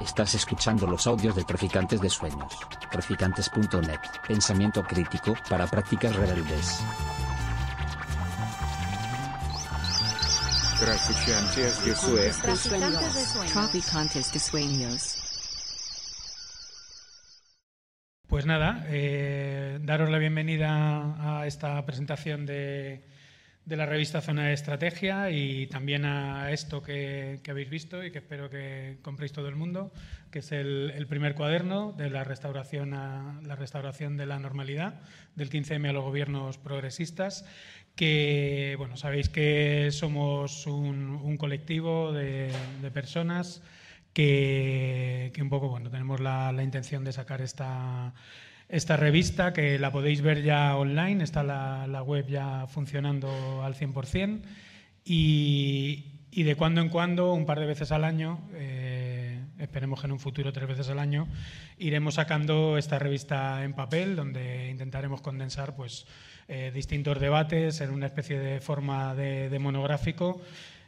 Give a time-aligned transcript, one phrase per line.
[0.00, 2.52] Estás escuchando los audios de Traficantes de Sueños.
[2.90, 4.00] Traficantes.net.
[4.26, 6.82] Pensamiento crítico para prácticas rebeldes.
[10.80, 13.52] Traficantes de Sueños.
[13.52, 15.18] Traficantes de sueños.
[18.26, 23.04] Pues nada, eh, daros la bienvenida a esta presentación de,
[23.64, 28.10] de la revista Zona de Estrategia y también a esto que, que habéis visto y
[28.10, 29.92] que espero que compréis todo el mundo,
[30.30, 35.00] que es el, el primer cuaderno de la restauración, a, la restauración de la normalidad
[35.36, 37.44] del 15M a los gobiernos progresistas,
[37.94, 42.50] que bueno, sabéis que somos un, un colectivo de,
[42.80, 43.62] de personas
[44.12, 48.12] que, que, un poco bueno, tenemos la, la intención de sacar esta,
[48.72, 53.74] esta revista, que la podéis ver ya online, está la, la web ya funcionando al
[53.74, 54.40] 100%,
[55.04, 60.06] y, y, de cuando en cuando, un par de veces al año, eh, esperemos que
[60.06, 61.28] en un futuro tres veces al año,
[61.76, 66.06] iremos sacando esta revista en papel, donde intentaremos condensar pues,
[66.48, 70.40] eh, distintos debates en una especie de forma de, de monográfico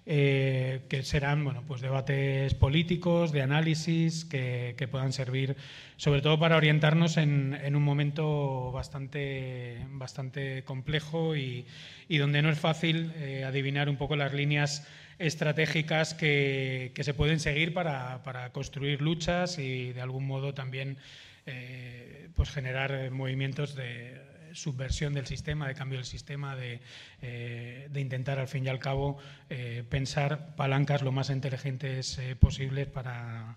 [0.07, 5.57] eh, que serán bueno, pues debates políticos, de análisis, que, que puedan servir
[5.97, 11.67] sobre todo para orientarnos en, en un momento bastante, bastante complejo y,
[12.09, 14.87] y, donde no es fácil eh, adivinar un poco las líneas
[15.19, 20.99] estratégicas que, que se pueden seguir para, para, construir luchas y de algún modo también
[21.47, 24.21] eh, pues generar movimientos de
[24.55, 26.81] subversión del sistema, de cambio del sistema, de,
[27.23, 29.19] eh, de intentar al fin y al cabo
[29.51, 33.57] eh, pensar palancas lo más inteligentes eh, posibles para,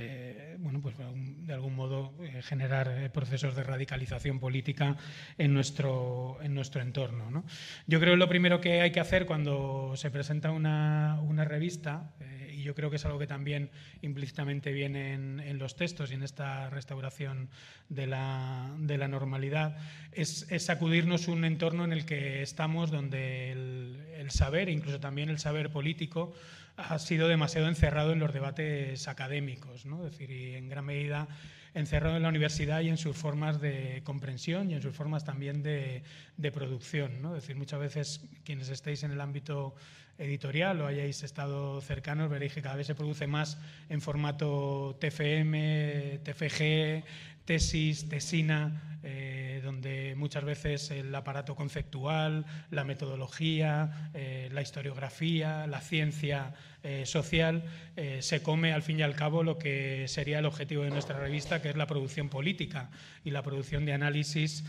[0.00, 4.96] eh, bueno, pues de algún modo eh, generar eh, procesos de radicalización política
[5.36, 7.30] en nuestro, en nuestro entorno.
[7.30, 7.44] ¿no?
[7.86, 12.12] Yo creo que lo primero que hay que hacer cuando se presenta una, una revista,
[12.58, 13.70] y yo creo que es algo que también
[14.02, 17.48] implícitamente viene en, en los textos y en esta restauración
[17.88, 19.76] de la, de la normalidad,
[20.12, 25.38] es, es, sacudirnos un entorno en el que estamos donde el, saber, incluso también el
[25.38, 26.34] saber político,
[26.76, 30.04] ha sido demasiado encerrado en los debates académicos, ¿no?
[30.04, 31.28] es decir, y en gran medida
[31.74, 35.62] encerrado en la universidad y en sus formas de comprensión y en sus formas también
[35.62, 36.02] de,
[36.36, 37.22] de producción.
[37.22, 37.36] ¿no?
[37.36, 39.74] Es decir, muchas veces quienes estéis en el ámbito
[40.18, 43.58] editorial o hayáis estado cercanos, veréis que cada vez se produce más
[43.88, 47.04] en formato TFM, TFG,
[47.44, 49.37] tesis, tesina, eh,
[49.68, 57.64] donde muchas veces el aparato conceptual, la metodología, eh, la historiografía, la ciencia eh, social,
[57.94, 61.18] eh, se come al fin y al cabo lo que sería el objetivo de nuestra
[61.18, 62.88] revista, que es la producción política
[63.24, 64.64] y la producción de análisis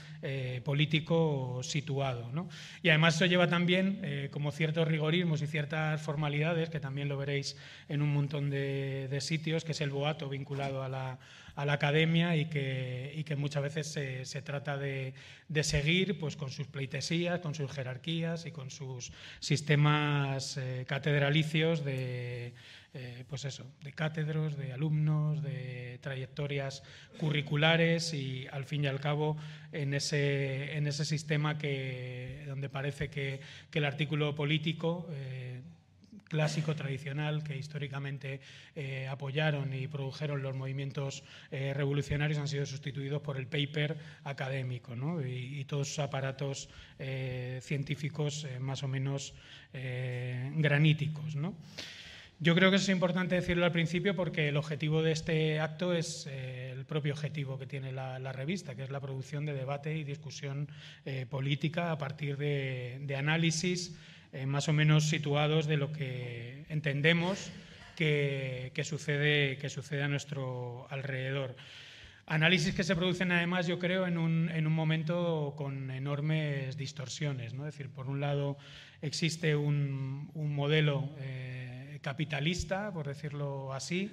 [0.66, 2.30] político situado.
[2.34, 2.50] ¿no?
[2.84, 7.56] Y además eso lleva también como ciertos rigorismos y ciertas formalidades, que también lo veréis
[7.88, 11.20] en un montón de sitios, que es el boato vinculado a la,
[11.60, 15.14] a la academia y que, y que muchas veces se, se trata de,
[15.50, 19.12] de, seguir pues, con sus pleitesías, con sus jerarquías y con sus
[19.42, 22.54] sistemas eh, catedralicios de,
[22.94, 26.82] eh, pues eso, de cátedros, de alumnos, de trayectorias
[27.18, 29.36] curriculares y al fin y al cabo
[29.74, 35.60] en ese, en ese sistema que, donde parece que, que el artículo político eh,
[36.30, 38.40] clásico, tradicional, que históricamente
[38.76, 44.96] eh, apoyaron y produjeron los movimientos eh, revolucionarios han sido sustituidos por el paper académico
[44.96, 45.26] ¿no?
[45.26, 49.34] y, todos sus aparatos eh, científicos más o menos
[49.72, 51.36] graníticos.
[52.40, 55.94] Yo creo que eso es importante decirlo al principio porque el objetivo de este acto
[55.94, 60.04] es el propio objetivo que tiene la, revista, que es la producción de debate y
[60.04, 60.68] discusión
[61.30, 63.96] política a partir de análisis
[64.32, 67.52] eh, más o menos situados de lo que entendemos
[67.96, 71.56] que, sucede, que sucede a nuestro alrededor.
[72.26, 77.54] Análisis que se producen además, yo creo, en un, en un momento con enormes distorsiones.
[77.54, 77.68] ¿no?
[77.68, 78.58] Es decir, por un lado
[79.02, 84.12] existe un, un modelo eh, capitalista, por decirlo así,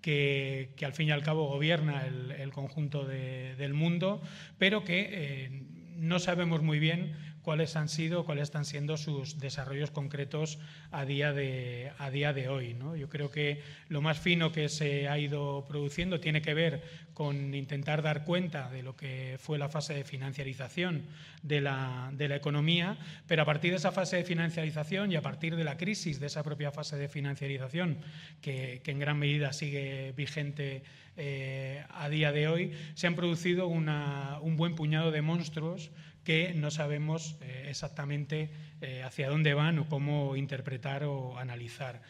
[0.00, 4.22] que, que, al fin y al cabo gobierna el, el conjunto de, del mundo,
[4.58, 5.62] pero que eh,
[5.96, 7.14] no sabemos muy bien
[7.48, 10.58] cuáles han sido, cuáles están siendo sus desarrollos concretos
[10.90, 12.74] a día de, a día de hoy.
[12.74, 12.94] ¿no?
[12.94, 16.82] Yo creo que lo más fino que se ha ido produciendo tiene que ver
[17.14, 21.04] con intentar dar cuenta de lo que fue la fase de financiarización
[21.42, 25.22] de la, de la economía, pero a partir de esa fase de financiarización y a
[25.22, 27.96] partir de la crisis de esa propia fase de financiarización,
[28.42, 30.82] que, que en gran medida sigue vigente
[31.16, 35.90] eh, a día de hoy, se han producido una, un buen puñado de monstruos
[36.28, 38.50] que no sabemos eh, exactamente
[38.82, 42.02] eh, hacia dónde van o cómo interpretar o analizar.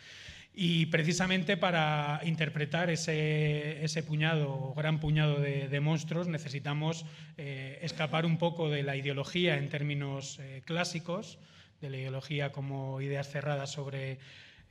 [0.52, 7.06] Y precisamente para interpretar ese, ese puñado o gran puñado de, monstruos necesitamos
[7.36, 11.38] eh, escapar un poco de la ideología en términos clásicos,
[11.80, 14.18] de la ideología como ideas cerradas sobre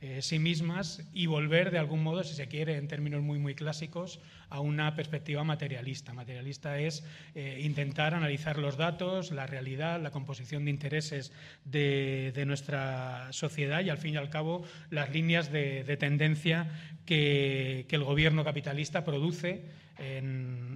[0.00, 3.56] eh, sí mismas y volver de algún modo, si se quiere, en términos muy, muy
[3.56, 6.12] clásicos, a una perspectiva materialista.
[6.12, 7.04] Materialista es
[7.34, 11.32] eh, intentar analizar los datos, la realidad, la composición de intereses
[11.64, 16.70] de, nuestra sociedad y, al fin y al cabo, las líneas de, tendencia
[17.04, 19.64] que, el gobierno capitalista produce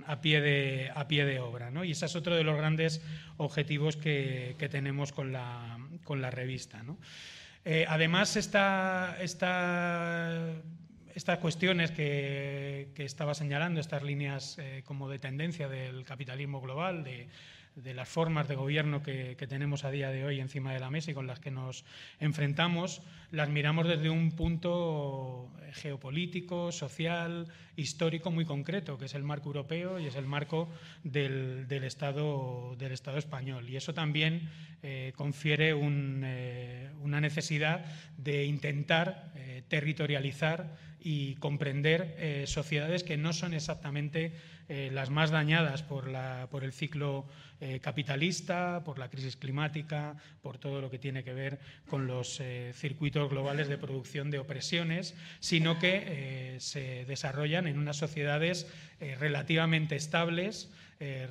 [0.09, 1.71] a, pie de, obra.
[1.85, 3.01] Y ese es otro de los grandes
[3.37, 5.79] objetivos que, tenemos con la,
[6.33, 6.83] revista.
[7.65, 10.59] Eh, además, esta, estas
[11.41, 17.29] cuestiones que, estaba señalando, estas líneas eh, como de tendencia del capitalismo global, de,
[17.75, 21.11] de las formas de gobierno que, tenemos a día de hoy encima de la mesa
[21.11, 21.85] y con las que nos
[22.21, 29.49] enfrentamos, las miramos desde un punto geopolítico, social, histórico muy concreto, que es el marco
[29.49, 30.69] europeo y es el marco
[31.03, 33.69] del, Estado, del Estado español.
[33.69, 34.51] Y eso también
[34.83, 37.85] eh, confiere eh, una necesidad
[38.17, 44.33] de intentar eh, territorializar y comprender sociedades que no son exactamente
[44.69, 46.09] las más dañadas por,
[46.63, 47.27] el ciclo
[47.65, 52.41] eh, capitalista, por la crisis climática, por todo lo que tiene que ver con los
[52.41, 58.67] eh, circuitos globales de producción de opresiones, sino que eh, se desarrollan en unas sociedades
[59.19, 60.71] relativamente estables,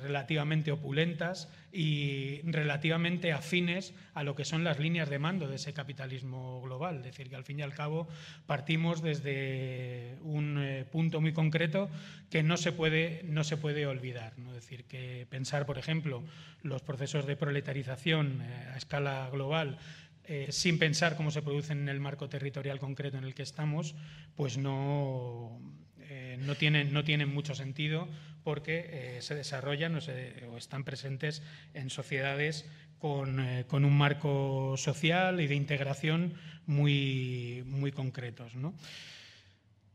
[0.02, 5.72] relativamente opulentas y relativamente afines a lo que son las líneas de mando de ese
[5.72, 6.98] capitalismo global.
[6.98, 8.06] Es decir, que al fin y al cabo
[8.46, 11.88] partimos desde un punto muy concreto
[12.28, 14.38] que no se puede, no se puede olvidar.
[14.38, 14.50] ¿no?
[14.50, 16.22] Es decir, que pensar, por ejemplo,
[16.62, 19.78] los procesos de proletarización eh, a escala global
[20.24, 23.96] eh, sin pensar cómo se producen en el marco territorial concreto en el que estamos,
[24.36, 25.60] pues no,
[26.00, 28.08] eh, no, tienen, no tienen mucho sentido
[28.44, 31.42] porque se desarrollan o, están presentes
[31.74, 32.66] en sociedades
[32.98, 36.34] con, con, un marco social y de integración
[36.66, 38.54] muy, muy concretos.
[38.54, 38.74] ¿no?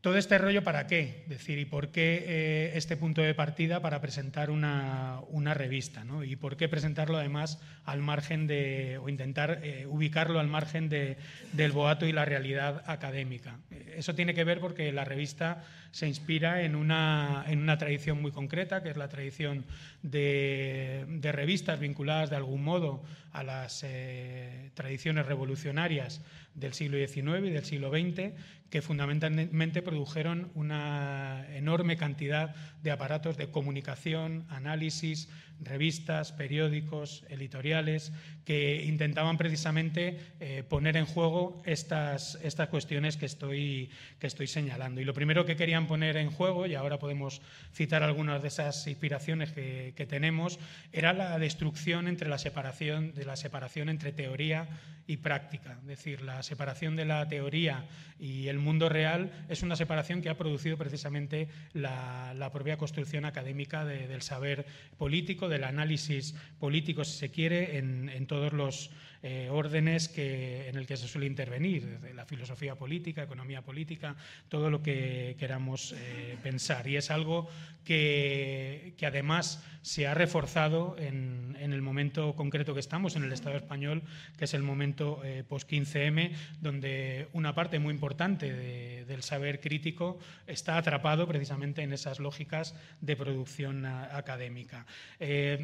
[0.08, 4.00] Todo este rollo para qué, decir, y por qué eh, este punto de partida para
[4.00, 5.20] presentar una,
[5.54, 6.24] revista, ¿no?
[6.24, 11.18] y por qué presentarlo además al margen de, o intentar eh, ubicarlo al margen de,
[11.52, 13.60] del boato y la realidad académica.
[13.98, 18.32] Eso tiene que ver porque la revista se inspira en una, en una tradición muy
[18.32, 19.66] concreta, que es la tradición
[20.04, 26.22] de, revistas vinculadas de algún modo a las eh, tradiciones revolucionarias
[26.58, 28.34] del siglo XIX y del siglo XX,
[28.70, 38.12] que fundamentalmente produjeron una enorme cantidad de aparatos de comunicación, análisis, revistas, periódicos, editoriales,
[38.46, 43.90] que intentaban precisamente eh, poner en juego estas, estas cuestiones que estoy,
[44.20, 45.02] que estoy señalando.
[45.02, 47.42] Y lo primero que querían poner en juego, y ahora podemos
[47.74, 50.60] citar algunas de esas inspiraciones que, que tenemos,
[50.94, 54.70] era la destrucción entre la separación, de la separación entre teoría
[55.08, 55.78] y práctica.
[55.82, 57.86] Es decir, la separación de la teoría
[58.20, 63.86] y el mundo real es una separación que ha producido precisamente la, propia construcción académica
[63.86, 64.66] del saber
[64.98, 68.92] político, del análisis político, si se quiere, en, todos los
[69.24, 74.16] eh, órdenes que, en el que se suele intervenir, desde la filosofía política, economía política,
[74.50, 76.88] todo lo que queramos eh, pensar.
[76.88, 77.50] Y es algo
[77.84, 83.56] que, que además se ha reforzado en, el momento concreto que estamos, en el Estado
[83.56, 84.04] español,
[84.38, 90.78] que es el momento eh, post-15M, donde una parte muy importante del saber crítico está
[90.78, 94.86] atrapado precisamente en esas lógicas de producción académica.
[95.20, 95.58] Eh,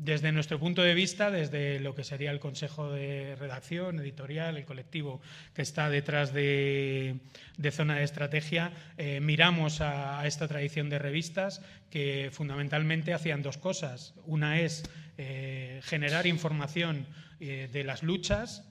[0.00, 4.64] desde nuestro punto de vista, desde lo que sería el Consejo de Redacción, editorial, el
[4.64, 5.20] colectivo
[5.54, 7.16] que está detrás de,
[7.70, 14.14] Zona de Estrategia, eh, miramos a esta tradición de revistas que fundamentalmente hacían dos cosas.
[14.26, 14.82] Una es
[15.16, 17.06] eh, generar información
[17.40, 18.64] eh, de las luchas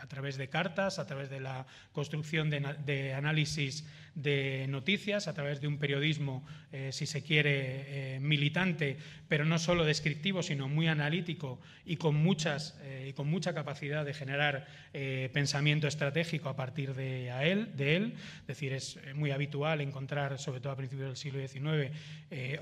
[0.00, 3.84] a través de cartas, a través de la construcción de análisis
[4.16, 6.42] de noticias a través de un periodismo,
[6.72, 8.96] eh, si se quiere, eh, militante,
[9.28, 14.04] pero no solo descriptivo, sino muy analítico y con, muchas, eh, y con mucha capacidad
[14.04, 14.66] de generar
[15.32, 18.14] pensamiento estratégico a partir de, él, de él.
[18.40, 21.94] Es decir, es muy habitual encontrar, sobre todo a principios del siglo XIX,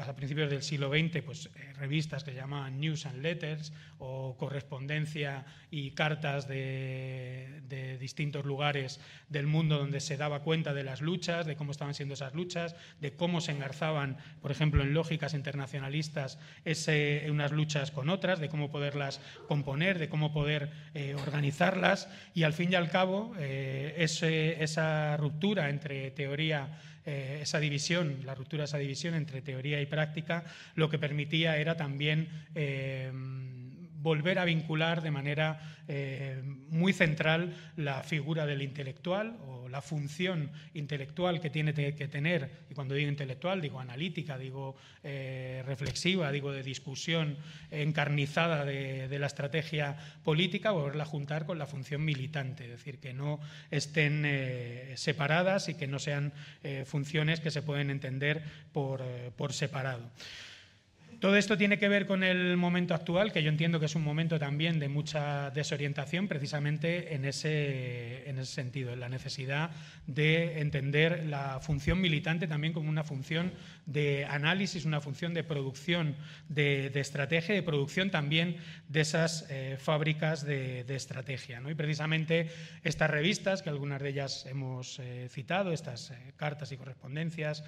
[0.01, 5.47] a principios del siglo XX, pues, revistas que se llaman News and Letters o correspondencia
[5.71, 11.44] y cartas de, de, distintos lugares del mundo donde se daba cuenta de las luchas,
[11.47, 16.39] de cómo estaban siendo esas luchas, de cómo se engarzaban, por ejemplo, en lógicas internacionalistas
[17.31, 22.09] unas luchas con otras, de cómo poderlas componer, de cómo poder eh, organizarlas.
[22.35, 28.35] Y al fin y al cabo eh, esa ruptura entre teoría eh, esa división, la
[28.35, 32.29] ruptura esa división entre teoría y práctica, lo que permitía era también
[34.05, 40.53] volver a vincular de manera eh, muy central la figura del intelectual o la función
[40.75, 46.53] intelectual que tiene que tener, y cuando digo intelectual digo analítica, digo eh, reflexiva, digo
[46.53, 47.39] de discusión
[47.71, 52.99] encarnizada de, de, la estrategia política, volverla a juntar con la función militante, es decir,
[52.99, 56.33] que no estén eh, separadas y que no sean
[56.63, 58.43] eh, funciones que se pueden entender
[58.73, 60.11] por, eh, por separado.
[61.25, 64.05] Todo esto tiene que ver con el momento actual, que yo entiendo que es un
[64.05, 69.71] momento también de mucha desorientación, precisamente en ese, en ese sentido, en la necesidad
[70.07, 73.53] de entender la función militante también como una función
[73.87, 76.17] de análisis, una función de producción
[76.49, 78.57] de, estrategia, de producción también
[78.89, 81.61] de esas eh, fábricas de, estrategia.
[81.61, 81.71] ¿no?
[81.71, 82.51] Y precisamente
[82.83, 87.65] estas revistas, que algunas de ellas hemos eh, citado, estas eh, cartas y correspondencias,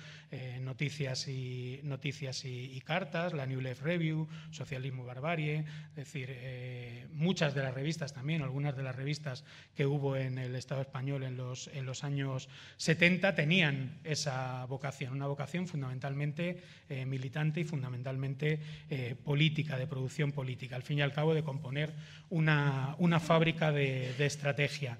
[0.60, 7.62] noticias, y, noticias y, cartas, la New Left Review, Socialismo Barbarie, es decir, muchas de
[7.62, 9.44] las revistas también, algunas de las revistas
[9.74, 15.12] que hubo en el Estado español en los, en los años 70 tenían esa vocación,
[15.12, 15.66] una vocación
[16.06, 18.60] fundamentalmente eh, militante y fundamentalmente
[18.90, 21.92] eh, política, de producción política, al fin y al cabo de componer
[22.30, 24.98] una, una fábrica de, estrategia.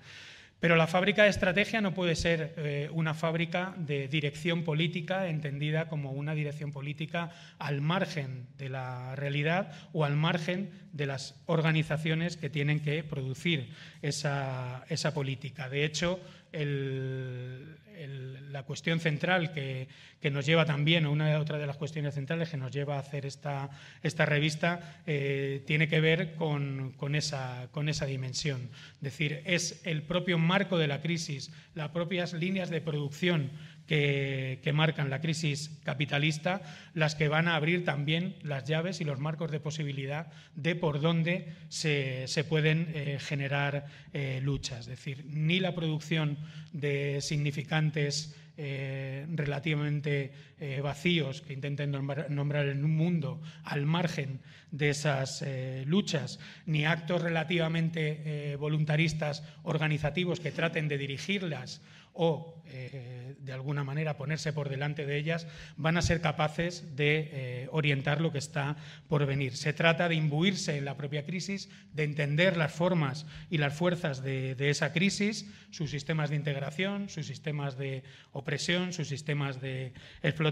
[0.59, 5.87] Pero la fábrica de estrategia no puede ser eh, una fábrica de dirección política entendida
[5.89, 12.37] como una dirección política al margen de la realidad o al margen de las organizaciones
[12.37, 13.69] que tienen que producir
[14.03, 15.69] esa, esa política.
[15.69, 16.19] De hecho,
[16.53, 19.89] el, el, la cuestión central que,
[20.21, 23.01] que, nos lleva también, o una otra de las cuestiones centrales que nos lleva a
[23.01, 23.71] hacer esta,
[24.03, 28.71] esta revista, eh, tiene que ver con, con, esa, con esa dimensión.
[28.95, 33.51] Es decir, es el propio marco de la crisis, las propias líneas de producción
[33.87, 36.63] que, marcan la crisis capitalista,
[36.95, 41.01] las que van a abrir también las llaves y los marcos de posibilidad de por
[41.01, 44.81] dónde se, se pueden eh, generar eh, luchas.
[44.81, 46.37] Es decir, ni la producción
[46.73, 54.41] de significantes eh, relativamente eh, vacíos que intenten nombrar, nombrar, en un mundo al margen
[54.71, 61.81] de esas eh, luchas, ni actos relativamente voluntaristas organizativos que traten de dirigirlas
[62.17, 65.47] o eh, de alguna manera ponerse por delante de ellas,
[65.77, 68.77] van a ser capaces de eh, orientar lo que está
[69.09, 69.57] por venir.
[69.57, 74.23] Se trata de imbuirse en la propia crisis, de entender las formas y las fuerzas
[74.23, 79.93] de, de esa crisis, sus sistemas de integración, sus sistemas de opresión, sus sistemas de
[80.23, 80.46] explotación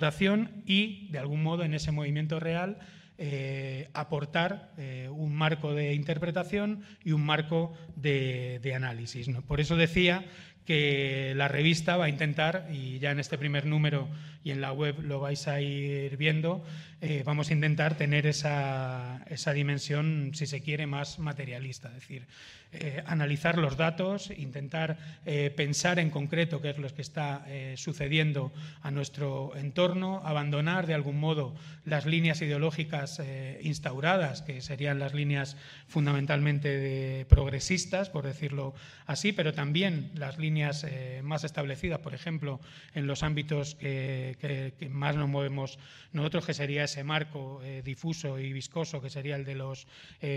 [0.67, 2.79] y, de algún modo, en ese movimiento real,
[3.17, 9.29] eh, aportar eh, un marco de interpretación y un marco de, análisis.
[9.29, 9.43] ¿no?
[9.43, 10.25] Por eso decía
[10.67, 14.09] que la revista va a intentar, y ya en este primer número
[14.43, 16.65] y en la web lo vais a ir viendo,
[17.01, 22.27] eh, vamos a intentar tener esa, esa, dimensión, si se quiere, más materialista, decir,
[22.77, 27.75] eh, analizar los datos, intentar eh, pensar en concreto qué es lo que está eh,
[27.77, 28.53] sucediendo
[28.83, 31.55] a nuestro entorno, abandonar de algún modo
[31.85, 33.21] las líneas ideológicas
[33.61, 38.75] instauradas, que serían las líneas fundamentalmente progresistas, por decirlo
[39.07, 40.87] así, pero también las líneas
[41.23, 42.59] más establecidas, por ejemplo,
[42.95, 45.79] en los ámbitos que, que, más nos movemos
[46.13, 49.87] nosotros, que sería ese marco difuso y viscoso, que sería el de los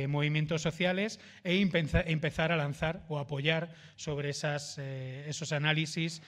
[0.09, 1.55] movimientos sociales, e
[2.27, 6.21] empezar a lanzar o apoyar sobre esas, eh, esos análisis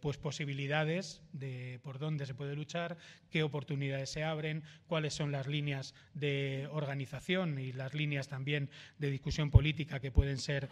[0.00, 2.96] pues posibilidades de por dónde se puede luchar,
[3.30, 9.10] qué oportunidades se abren, cuáles son las líneas de organización y las líneas también de
[9.10, 10.68] discusión política que pueden ser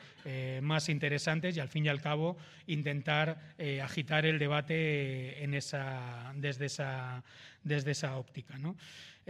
[0.62, 6.66] más interesantes y, al fin y al cabo, intentar agitar el debate en esa, desde
[6.66, 7.22] esa
[7.62, 8.58] desde esa óptica.
[8.58, 8.76] ¿no?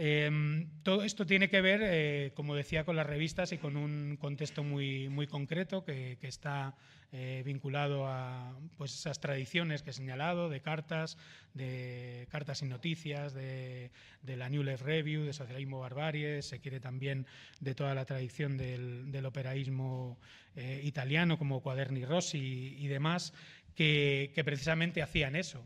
[0.03, 4.17] Eh, todo esto tiene que ver, eh, como decía, con las revistas y con un
[4.17, 6.75] contexto muy, muy concreto que, que está
[7.11, 11.19] eh, vinculado a pues, esas tradiciones que he señalado, de cartas,
[11.53, 13.91] de cartas y noticias, de,
[14.23, 17.27] de la New Left Review, de socialismo barbarie, se quiere también
[17.59, 20.19] de toda la tradición del, del operaísmo
[20.55, 23.35] eh, italiano como Cuaderni Rossi y, y demás,
[23.75, 25.63] que, que precisamente hacían eso,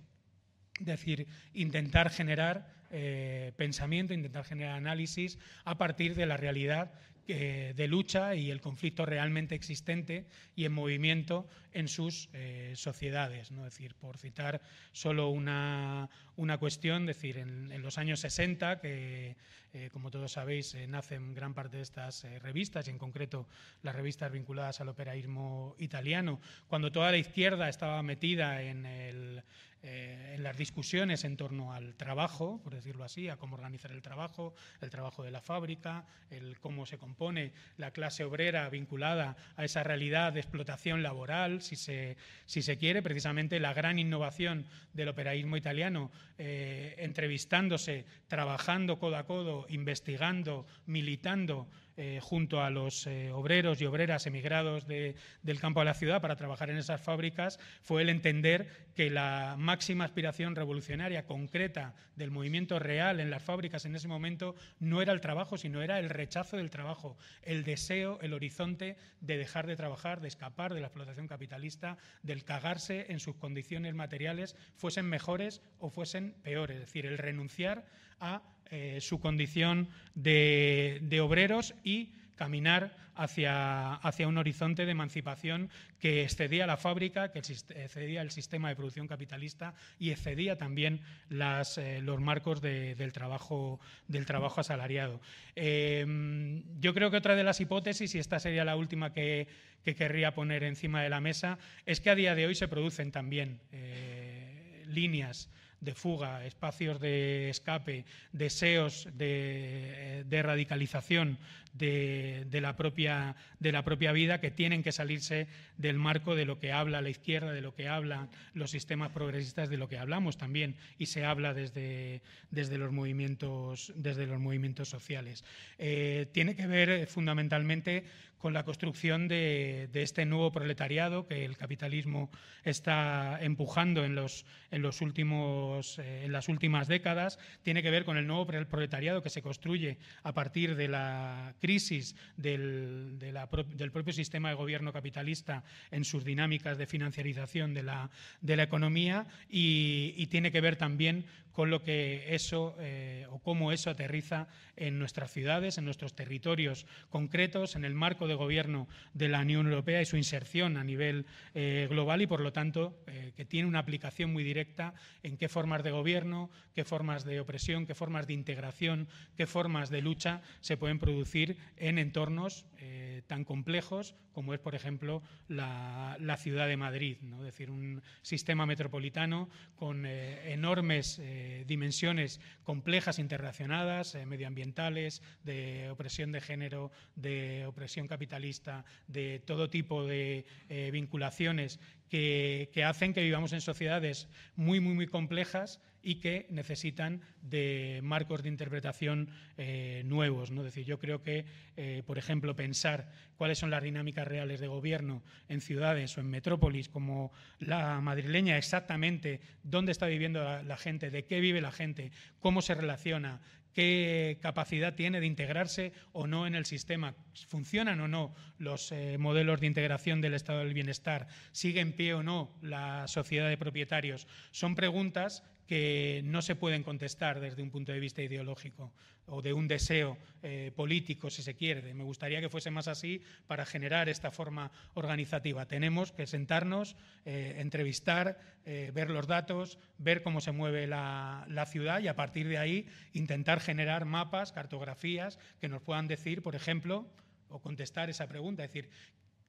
[0.77, 6.91] es decir, intentar generar eh, pensamiento, intentar generar análisis a partir de la realidad
[7.27, 13.51] eh, de lucha y el conflicto realmente existente y en movimiento en sus eh, sociedades.
[13.51, 13.65] ¿no?
[13.65, 14.61] Es decir, por citar
[14.91, 19.37] solo una, una cuestión, decir, en, en, los años 60, que
[19.75, 23.45] eh, como todos sabéis, eh, nacen gran parte de estas eh, revistas y en concreto
[23.83, 26.39] las revistas vinculadas al operaísmo italiano,
[26.69, 29.43] cuando toda la izquierda estaba metida en el
[29.87, 34.01] eh, en las discusiones en torno al trabajo, por decirlo así, a cómo organizar el
[34.01, 39.63] trabajo, el trabajo de la fábrica, el cómo se compone la clase obrera vinculada a
[39.63, 42.17] esa realidad de explotación laboral, si se,
[42.47, 49.27] si se quiere, precisamente la gran innovación del operaísmo italiano, eh, entrevistándose, trabajando codo a
[49.27, 51.67] codo, investigando, militando
[51.97, 56.21] eh, junto a los eh, obreros y obreras emigrados de, del campo a la ciudad
[56.21, 62.31] para trabajar en esas fábricas fue el entender que la máxima aspiración revolucionaria concreta del
[62.31, 66.09] movimiento real en las fábricas en ese momento no era el trabajo, sino era el
[66.09, 70.87] rechazo del trabajo, el deseo, el horizonte de dejar de trabajar, de escapar de la
[70.87, 77.05] explotación capitalista, del cagarse en sus condiciones materiales, fuesen mejores o fuesen peores, es decir,
[77.05, 77.85] el renunciar
[78.19, 78.41] a
[78.71, 85.69] eh, su condición de, obreros y caminar hacia, hacia, un horizonte de emancipación
[85.99, 91.99] que excedía la fábrica, que excedía el sistema de producción capitalista y excedía también eh,
[92.03, 95.21] los marcos de, del, trabajo, del trabajo asalariado.
[95.55, 99.47] Eh, yo creo que otra de las hipótesis, y esta sería la última que,
[99.83, 103.11] que, querría poner encima de la mesa, es que a día de hoy se producen
[103.11, 105.49] también eh, líneas
[105.81, 111.37] de fuga, espacios de escape, deseos de, de radicalización
[111.77, 116.59] de, la propia, de la propia vida que tienen que salirse del marco de lo
[116.59, 120.37] que habla la izquierda, de lo que hablan los sistemas progresistas, de lo que hablamos
[120.37, 125.43] también y se habla desde, desde, los, movimientos, desde los movimientos sociales.
[125.77, 128.05] Eh, tiene que ver fundamentalmente
[128.37, 132.29] con la construcción de, este nuevo proletariado que el capitalismo
[132.63, 138.05] está empujando en, los, en, los últimos, eh, en las últimas décadas, tiene que ver
[138.05, 143.49] con el nuevo proletariado que se construye a partir de la crisis del, de la,
[143.75, 148.09] del propio sistema de gobierno capitalista en sus dinámicas de financiarización de la,
[148.41, 151.25] de la economía y, y tiene que ver también
[151.55, 156.85] con lo que eso eh, o cómo eso aterriza en nuestras ciudades, en nuestros territorios
[157.09, 161.25] concretos, en el marco de gobierno de la Unión Europea y su inserción a nivel
[161.53, 165.49] eh, global y, por lo tanto, eh, que tiene una aplicación muy directa en qué
[165.49, 170.41] formas de gobierno, qué formas de opresión, qué formas de integración, qué formas de lucha
[170.61, 176.67] se pueden producir en entornos eh, tan complejos como es, por ejemplo, la, la ciudad
[176.67, 177.37] de Madrid, ¿no?
[177.37, 181.21] es decir, un sistema metropolitano con enormes
[181.65, 190.45] dimensiones complejas interrelacionadas, medioambientales, de opresión de género, de opresión capitalista, de todo tipo de
[190.91, 197.99] vinculaciones que, hacen que vivamos en sociedades muy, muy, muy complejas y que necesitan de
[198.03, 200.51] marcos de interpretación eh, nuevos.
[200.51, 200.63] ¿no?
[200.63, 201.45] Decir, yo creo que,
[201.77, 206.29] eh, por ejemplo, pensar cuáles son las dinámicas reales de gobierno en ciudades o en
[206.29, 212.11] metrópolis como la madrileña, exactamente dónde está viviendo la gente, de qué vive la gente,
[212.39, 213.41] cómo se relaciona,
[213.75, 217.13] qué capacidad tiene de integrarse o no en el sistema,
[217.47, 222.13] funcionan o no los eh, modelos de integración del estado del bienestar, sigue en pie
[222.13, 224.27] o no la sociedad de propietarios.
[224.51, 228.93] Son preguntas que no se pueden contestar desde un punto de vista ideológico
[229.27, 231.93] o de un deseo eh, político, si se quiere.
[231.93, 235.65] Me gustaría que fuese más así para generar esta forma organizativa.
[235.65, 241.65] Tenemos que sentarnos, eh, entrevistar, eh, ver los datos, ver cómo se mueve la, la,
[241.65, 246.55] ciudad y a partir de ahí intentar generar mapas, cartografías que nos puedan decir, por
[246.55, 247.07] ejemplo,
[247.49, 248.89] o contestar esa pregunta, es decir,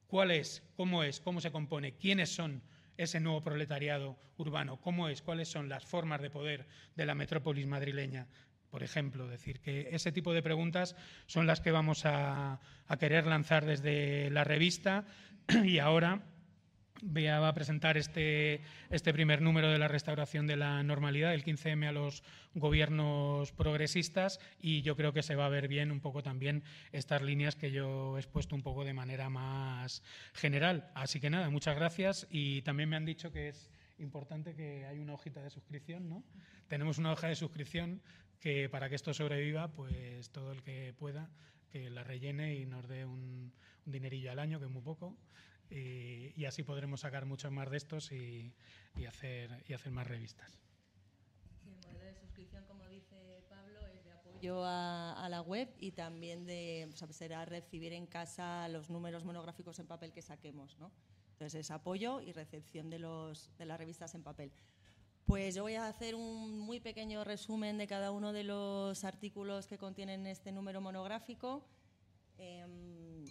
[0.07, 2.61] ¿cuál es, cómo es, cómo se compone, quiénes son
[2.97, 7.67] ese nuevo proletariado urbano, cómo es, cuáles son las formas de poder de la metrópolis
[7.67, 8.27] madrileña,
[8.69, 9.27] por ejemplo.
[9.27, 14.29] decir, que ese tipo de preguntas son las que vamos a, a querer lanzar desde
[14.31, 15.05] la revista
[15.63, 16.23] y ahora
[17.03, 21.87] va a presentar este, este, primer número de la restauración de la normalidad, el 15M
[21.87, 26.23] a los gobiernos progresistas y yo creo que se va a ver bien un poco
[26.23, 30.91] también estas líneas que yo he expuesto un poco de manera más general.
[30.95, 34.99] Así que nada, muchas gracias y también me han dicho que es importante que hay
[34.99, 36.23] una hojita de suscripción, ¿no?
[36.67, 38.01] Tenemos una hoja de suscripción
[38.39, 41.29] que para que esto sobreviva, pues todo el que pueda
[41.71, 43.51] que la rellene y nos dé un,
[43.85, 45.17] un dinerillo al año, que es muy poco.
[45.69, 48.53] Y, y, así podremos sacar muchos más de estos y,
[48.95, 50.61] y, hacer, y hacer más revistas.
[51.61, 55.69] Sí, el modelo de suscripción, como dice Pablo, es de apoyo a, a la web
[55.79, 60.91] y también de, será recibir en casa los números monográficos en papel que saquemos, ¿no?
[61.37, 64.51] Entonces es apoyo y recepción de, los, de las revistas en papel.
[65.27, 69.67] Pues yo voy a hacer un muy pequeño resumen de cada uno de los artículos
[69.67, 71.63] que contienen este número monográfico.
[72.39, 73.25] Em,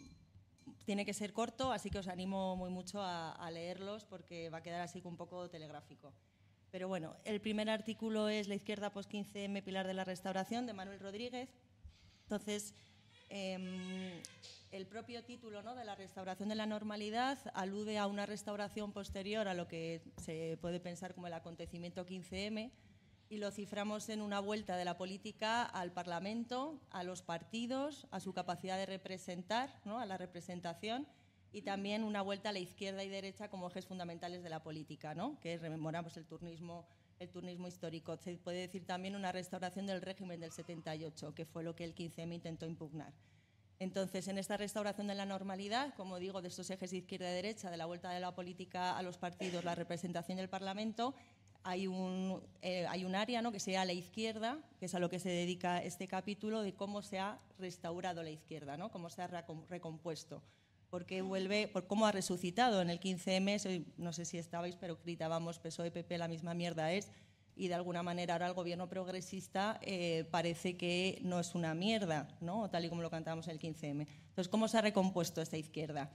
[0.84, 4.62] tiene que ser corto, así que os animo muy mucho a, leerlos porque va a
[4.62, 6.12] quedar así un poco telegráfico.
[6.70, 10.72] Pero bueno, el primer artículo es La izquierda post 15M, pilar de la restauración, de
[10.72, 11.48] Manuel Rodríguez.
[12.24, 12.74] Entonces,
[13.30, 14.20] eh,
[14.72, 15.74] el propio título ¿no?
[15.74, 20.58] de la restauración de la normalidad alude a una restauración posterior a lo que se
[20.60, 22.70] puede pensar como el acontecimiento 15M
[23.28, 28.20] y lo ciframos en una vuelta de la política al Parlamento, a los partidos, a
[28.20, 29.98] su capacidad de representar, ¿no?
[29.98, 31.06] a la representación
[31.52, 35.14] y también una vuelta a la izquierda y derecha como ejes fundamentales de la política,
[35.14, 35.40] ¿no?
[35.40, 36.86] que rememoramos el turnismo,
[37.18, 38.16] el turnismo histórico.
[38.16, 41.94] Se puede decir también una restauración del régimen del 78, que fue lo que el
[41.94, 43.12] 15M intentó impugnar.
[43.78, 47.34] Entonces, en esta restauración de la normalidad, como digo, de estos ejes de izquierda y
[47.34, 51.14] derecha, de la vuelta de la política a los partidos, la representación del Parlamento,
[51.66, 53.50] hay un, eh, hay un área ¿no?
[53.50, 57.02] que sería la izquierda, que es a lo que se dedica este capítulo, de cómo
[57.02, 58.90] se ha restaurado la izquierda, ¿no?
[58.92, 60.42] cómo se ha recompuesto
[60.88, 65.58] porque vuelve, por cómo ha resucitado en el 15M, no sé si estabais, pero gritábamos
[65.58, 67.10] PSOE, PP, la misma mierda es,
[67.56, 72.28] y de alguna manera ahora el gobierno progresista eh, parece que no es una mierda,
[72.40, 72.70] ¿no?
[72.70, 74.06] tal y como lo cantábamos en el 15M.
[74.06, 76.12] Entonces, ¿cómo se ha recompuesto esta izquierda?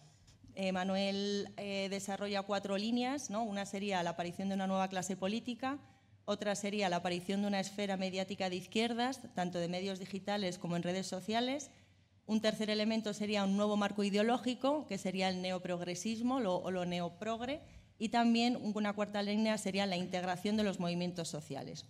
[0.55, 3.43] Eh, Manuel eh, desarrolla cuatro líneas, ¿no?
[3.43, 5.79] una sería la aparición de una nueva clase política,
[6.25, 10.75] otra sería la aparición de una esfera mediática de izquierdas, tanto de medios digitales como
[10.75, 11.71] en redes sociales,
[12.25, 17.61] un tercer elemento sería un nuevo marco ideológico, que sería el neoprogresismo o lo neoprogre,
[17.97, 21.85] y también una cuarta línea sería la integración de los movimientos sociales.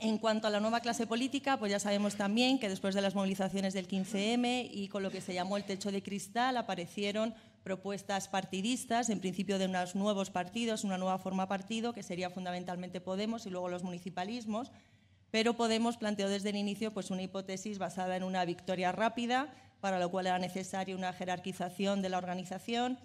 [0.00, 3.16] En cuanto a la nueva clase política, pues ya sabemos también que después de las
[3.16, 7.34] movilizaciones del 15M y con lo que se llamó el techo de cristal aparecieron
[7.64, 13.00] propuestas partidistas, en principio de unos nuevos partidos, una nueva forma partido, que sería fundamentalmente
[13.00, 14.70] Podemos y luego los municipalismos,
[15.32, 19.98] pero Podemos planteó desde el inicio pues, una hipótesis basada en una victoria rápida, para
[19.98, 22.98] lo cual era necesaria una jerarquización de la organización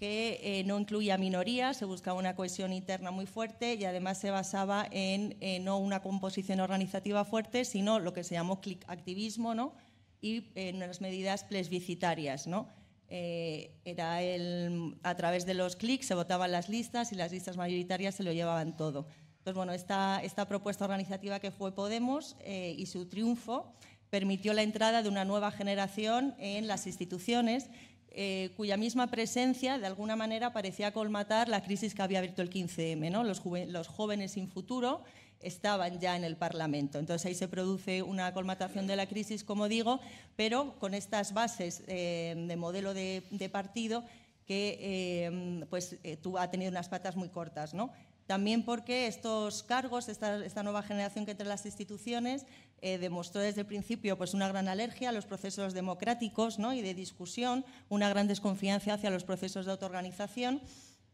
[0.00, 4.30] que eh, no incluía minorías, se buscaba una cohesión interna muy fuerte y además se
[4.30, 9.54] basaba en eh, no una composición organizativa fuerte, sino lo que se llamó click activismo
[9.54, 9.74] ¿no?
[10.22, 12.46] y en unas medidas plebiscitarias.
[12.46, 12.66] ¿no?
[13.10, 17.58] Eh, era el, a través de los clics se votaban las listas y las listas
[17.58, 19.06] mayoritarias se lo llevaban todo.
[19.40, 23.74] Entonces, bueno, esta, esta propuesta organizativa que fue Podemos eh, y su triunfo
[24.08, 27.68] permitió la entrada de una nueva generación en las instituciones,
[28.12, 32.50] eh, cuya misma presencia, de alguna manera, parecía colmatar la crisis que había abierto el
[32.50, 33.10] 15M.
[33.10, 33.24] ¿no?
[33.24, 35.02] Los, jóvenes sin futuro
[35.40, 36.98] estaban ya en el Parlamento.
[36.98, 40.00] Entonces ahí se produce una colmatación de la crisis, como digo,
[40.36, 44.04] pero con estas bases eh, de modelo de, partido
[44.46, 45.96] que pues,
[46.38, 47.74] ha tenido unas patas muy cortas.
[47.74, 47.92] ¿no?
[48.30, 52.46] También porque estos cargos, esta, nueva generación que entre las instituciones,
[52.80, 56.72] eh, demostró desde el principio pues, una gran alergia a los procesos democráticos ¿no?
[56.72, 60.60] y de discusión, una gran desconfianza hacia los procesos de autoorganización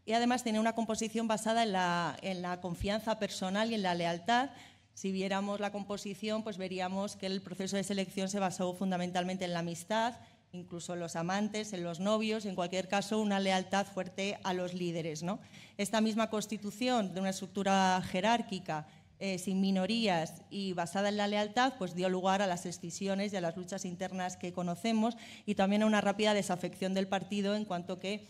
[0.05, 3.95] y además tenía una composición basada en la, en la confianza personal y en la
[3.95, 4.51] lealtad.
[4.93, 9.55] Si viéramos la composición, pues veríamos que el proceso de selección se basó fundamentalmente en
[9.55, 10.17] la amistad,
[10.57, 14.75] incluso en los amantes, en los novios, en cualquier caso una lealtad fuerte a los
[14.75, 15.23] líderes.
[15.23, 15.39] ¿no?
[15.77, 18.87] Esta misma constitución de una estructura jerárquica,
[19.19, 23.37] eh, sin minorías y basada en la lealtad, pues dio lugar a las escisiones y
[23.37, 25.17] a las luchas internas que conocemos
[25.47, 28.27] y también a una rápida desafección del partido en cuanto que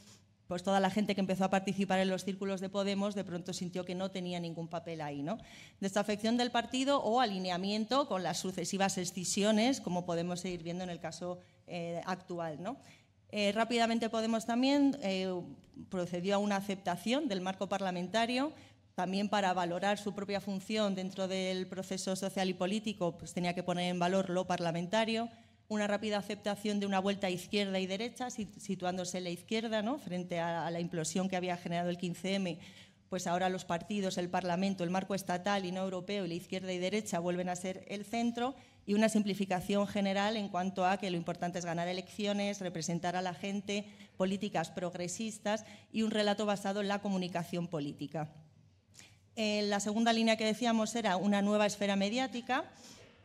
[0.46, 3.52] pues toda la gente que empezó a participar en los círculos de Podemos de pronto
[3.52, 5.22] sintió que no tenía ningún papel ahí.
[5.22, 5.38] ¿no?
[5.80, 11.00] Desafección del partido o alineamiento con las sucesivas escisiones, como podemos seguir viendo en el
[11.00, 12.62] caso eh, actual.
[12.62, 12.76] ¿no?
[13.30, 15.32] Eh, rápidamente Podemos también eh,
[15.88, 18.52] procedió a una aceptación del marco parlamentario,
[18.94, 23.62] también para valorar su propia función dentro del proceso social y político, pues tenía que
[23.62, 25.28] poner en valor lo parlamentario
[25.68, 29.98] una rápida aceptación de una vuelta izquierda y derecha, situándose la izquierda, ¿no?
[29.98, 32.58] frente a la implosión que había generado el 15M,
[33.08, 36.72] pues ahora los partidos, el Parlamento, el marco estatal y no europeo y la izquierda
[36.72, 38.54] y derecha vuelven a ser el centro
[38.86, 43.22] y una simplificación general en cuanto a que lo importante es ganar elecciones, representar a
[43.22, 43.84] la gente,
[44.16, 48.30] políticas progresistas y un relato basado en la comunicación política.
[49.34, 52.64] Eh, la segunda línea que decíamos era una nueva esfera mediática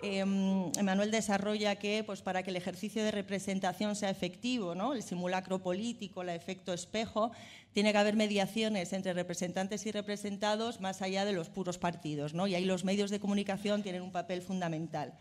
[0.01, 4.93] em, Emanuel desarrolla que pues, para que el ejercicio de representación sea efectivo, ¿no?
[4.93, 7.31] el simulacro político, el efecto espejo,
[7.71, 12.33] tiene que haber mediaciones entre representantes y representados más allá de los puros partidos.
[12.33, 12.47] ¿no?
[12.47, 15.13] Y ahí los medios de comunicación tienen un papel fundamental.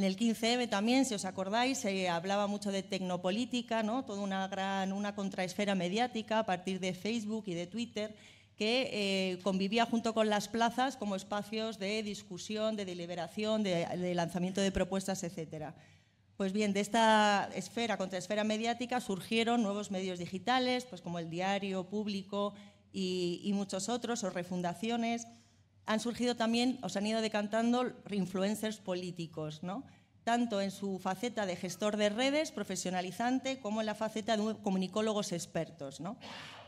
[0.00, 4.02] En el 15M también, si os acordáis, se hablaba mucho de tecnopolítica, ¿no?
[4.02, 8.16] toda una gran una contraesfera mediática a partir de Facebook y de Twitter
[8.56, 14.62] que eh, convivía junto con las plazas como espacios de discusión, de deliberación, de, lanzamiento
[14.62, 15.74] de propuestas, etc.
[16.38, 21.84] Pues bien, de esta esfera, contraesfera mediática, surgieron nuevos medios digitales, pues como el diario
[21.90, 22.54] público
[22.90, 25.26] y, y muchos otros, o refundaciones.
[25.90, 29.82] Han surgido también, os han ido decantando influencers políticos, ¿no?
[30.22, 35.32] tanto en su faceta de gestor de redes, profesionalizante, como en la faceta de comunicólogos
[35.32, 35.98] expertos.
[35.98, 36.16] ¿no?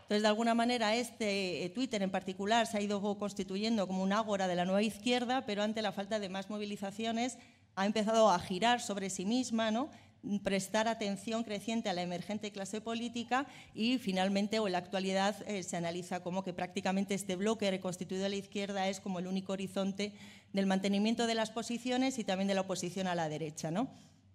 [0.01, 4.13] Entonces, de alguna manera, este eh, Twitter en particular se ha ido constituyendo como un
[4.13, 7.39] ágora de la nueva izquierda, pero ante la falta de más movilizaciones
[7.77, 9.89] ha empezado a girar sobre sí misma, ¿no?
[10.43, 15.63] Prestar atención creciente a la emergente clase política y finalmente o en la actualidad eh,
[15.63, 19.53] se analiza como que prácticamente este bloque reconstituido a la izquierda es como el único
[19.53, 20.13] horizonte
[20.53, 23.71] del mantenimiento de las posiciones y también de la oposición a la derecha.
[23.71, 23.89] ¿no?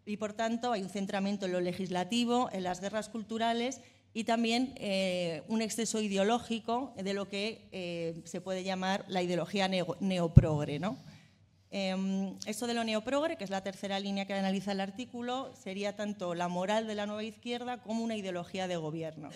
[0.06, 3.82] Y por tanto hay un centramiento en lo legislativo, en las guerras culturales
[4.14, 9.68] y también eh, un exceso ideológico de lo que eh, se puede llamar la ideología
[9.68, 10.80] neoprogre.
[10.80, 10.98] ¿no?
[11.70, 15.96] Em, esto de lo neoprogre, que es la tercera línea que analiza el artículo, sería
[15.96, 19.30] tanto la moral de la nueva izquierda como una ideología de gobierno.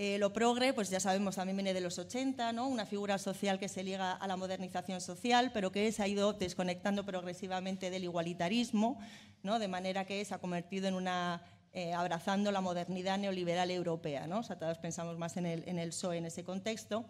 [0.00, 2.68] Eh, lo progre, pues ya sabemos, también viene de los 80, ¿no?
[2.68, 6.34] una figura social que se liga a la modernización social, pero que se ha ido
[6.34, 9.00] desconectando progresivamente del igualitarismo,
[9.42, 9.58] ¿no?
[9.58, 14.28] de manera que se ha convertido en una eh, abrazando la modernidad neoliberal europea.
[14.28, 14.38] ¿no?
[14.38, 17.04] O sea, todos pensamos más en el, en en ese contexto.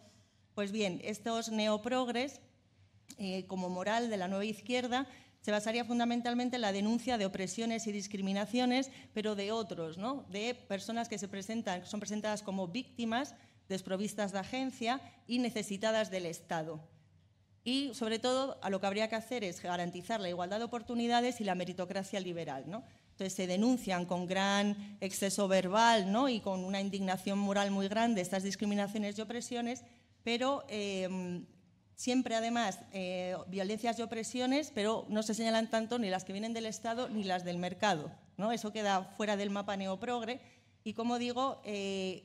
[0.55, 2.41] Pues bien, estos neoprogres,
[3.17, 5.07] eh, como moral de la nueva izquierda,
[5.41, 10.27] se basaría fundamentalmente en la denuncia de opresiones y discriminaciones, pero de otros, ¿no?
[10.31, 13.35] de personas que se presentan, son presentadas como víctimas
[13.69, 16.81] desprovistas de agencia y necesitadas del Estado.
[17.65, 21.41] Y, sobre todo, a lo que habría que hacer es garantizar la igualdad de oportunidades
[21.41, 22.65] y la meritocracia liberal.
[22.67, 22.83] ¿no?
[23.11, 26.29] Entonces se denuncian con gran exceso verbal ¿no?
[26.29, 29.85] y con una indignación moral muy grande estas discriminaciones y opresiones,
[30.23, 31.45] pero em,
[31.99, 36.55] siempre además eh, violencias y opresiones, pero no se señalan tanto ni las que vienen
[36.55, 38.13] del Estado ni las del mercado.
[38.37, 38.53] ¿no?
[38.53, 40.41] Eso queda fuera del mapa neoprogre
[40.85, 42.23] y, como digo, eh,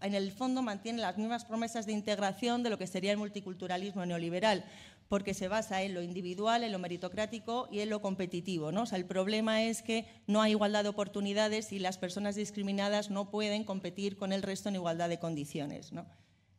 [0.00, 4.04] en el fondo mantiene las mismas promesas de integración de lo que sería el multiculturalismo
[4.04, 4.64] neoliberal,
[5.08, 8.72] porque se basa en lo individual, en lo meritocrático y en lo competitivo.
[8.72, 8.82] ¿no?
[8.90, 13.62] el problema es que no hay igualdad de oportunidades y las personas discriminadas no pueden
[13.62, 15.92] competir con el resto en igualdad de condiciones.
[15.92, 16.06] ¿no?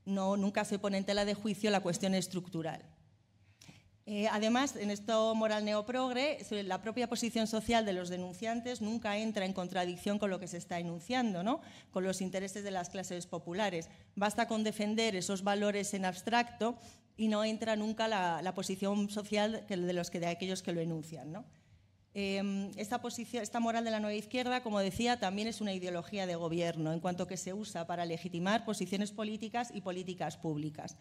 [0.05, 2.83] Nunca se pone en tela de juicio la cuestión estructural.
[4.05, 9.45] Eh, además, en esto moral neoprogre, la propia posición social de los denunciantes nunca entra
[9.45, 11.61] en contradicción con lo que se está enunciando, ¿no?
[11.91, 13.89] con los intereses de las clases populares.
[14.15, 16.75] Basta con defender esos valores en abstracto
[17.15, 21.31] y no entra nunca la, posición social de, los que, de aquellos que lo enuncian.
[22.15, 26.28] Em, esta, posición, esta moral de la nueva izquierda, como decía, también es una ideología
[26.28, 30.95] de gobierno, en cuanto que se usa para legitimar posiciones políticas y políticas públicas.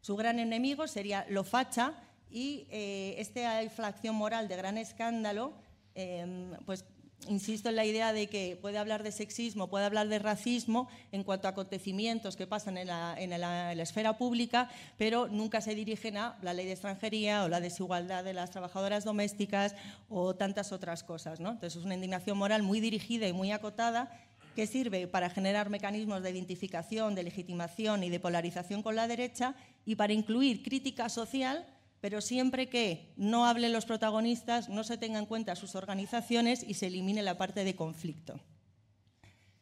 [0.00, 1.94] Su gran enemigo sería lo facha
[2.30, 5.52] y eh, esta inflación moral de gran escándalo
[5.94, 6.84] em, pues
[7.26, 11.24] insisto en la idea de que puede hablar de sexismo, puede hablar de racismo en
[11.24, 16.54] cuanto a acontecimientos que pasan en la, esfera pública, pero nunca se dirigen a la
[16.54, 19.74] ley de extranjería o la desigualdad de las trabajadoras domésticas
[20.08, 21.40] o tantas otras cosas.
[21.40, 24.10] Entonces es una indignación moral muy dirigida y muy acotada
[24.54, 29.54] que sirve para generar mecanismos de identificación, de legitimación y de polarización con la derecha
[29.86, 31.64] y para incluir crítica social
[32.00, 36.74] pero siempre que no hablen los protagonistas, no se tengan en cuenta sus organizaciones y
[36.74, 38.40] se elimine la parte de conflicto.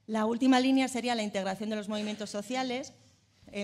[0.06, 2.92] La última línea sería la integración de los movimientos sociales.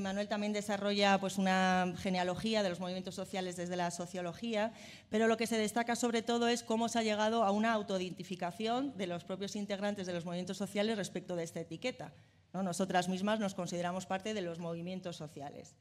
[0.00, 4.72] Manuel también desarrolla pues, una genealogía de los movimientos sociales desde la sociología,
[5.10, 8.96] pero lo que se destaca sobre todo es cómo se ha llegado a una autoidentificación
[8.96, 12.12] de los propios integrantes de los movimientos sociales respecto de esta etiqueta.
[12.52, 15.74] Nosotras mismas nos consideramos parte de los movimientos sociales.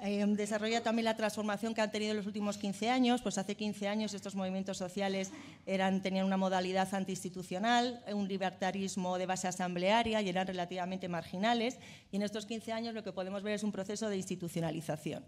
[0.00, 3.22] Em, desarrolla también la transformación que han tenido en los últimos 15 años.
[3.22, 5.30] Pues hace 15 años estos movimientos sociales
[5.64, 11.78] tenían una modalidad antiinstitucional, un libertarismo de base asamblearia y eran relativamente marginales.
[12.10, 15.24] Y en estos 15 años lo que podemos ver es un proceso de institucionalización.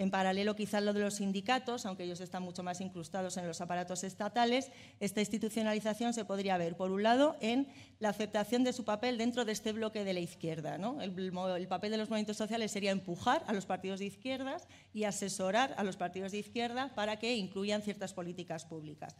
[0.00, 3.60] En paralelo, quizás lo de los sindicatos, aunque ellos están mucho más incrustados en los
[3.60, 7.66] aparatos estatales, esta institucionalización se podría ver, por un lado, en
[7.98, 10.76] la aceptación de su papel dentro de este bloque de la izquierda.
[10.76, 15.74] El, papel de los movimientos sociales sería empujar a los partidos de izquierdas y asesorar
[15.76, 19.16] a los partidos de izquierda para que incluyan ciertas políticas públicas.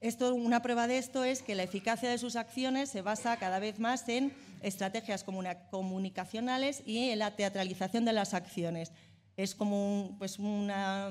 [0.00, 3.58] Esto, una prueba de esto es que la eficacia de sus acciones se basa cada
[3.58, 8.90] vez más en estrategias comunicacionales y en la teatralización de las acciones
[9.36, 11.10] es como, pues una,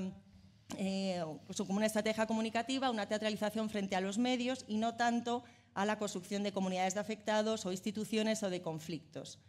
[0.77, 5.43] eh, pues como una estrategia comunicativa, una teatralización frente a los medios y no tanto
[5.73, 9.39] a la construcción de comunidades de afectados o instituciones o de conflictos.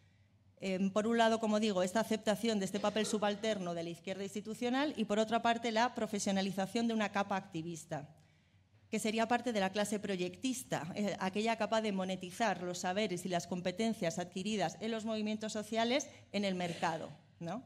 [0.61, 4.23] Em, por un lado, como digo, esta aceptación de este papel subalterno de la izquierda
[4.23, 8.09] institucional y por otra parte la profesionalización de una capa activista,
[8.89, 13.29] que sería parte de la clase proyectista, eh, aquella capaz de monetizar los saberes y
[13.29, 17.11] las competencias adquiridas en los movimientos sociales en el mercado.
[17.41, 17.65] ¿no?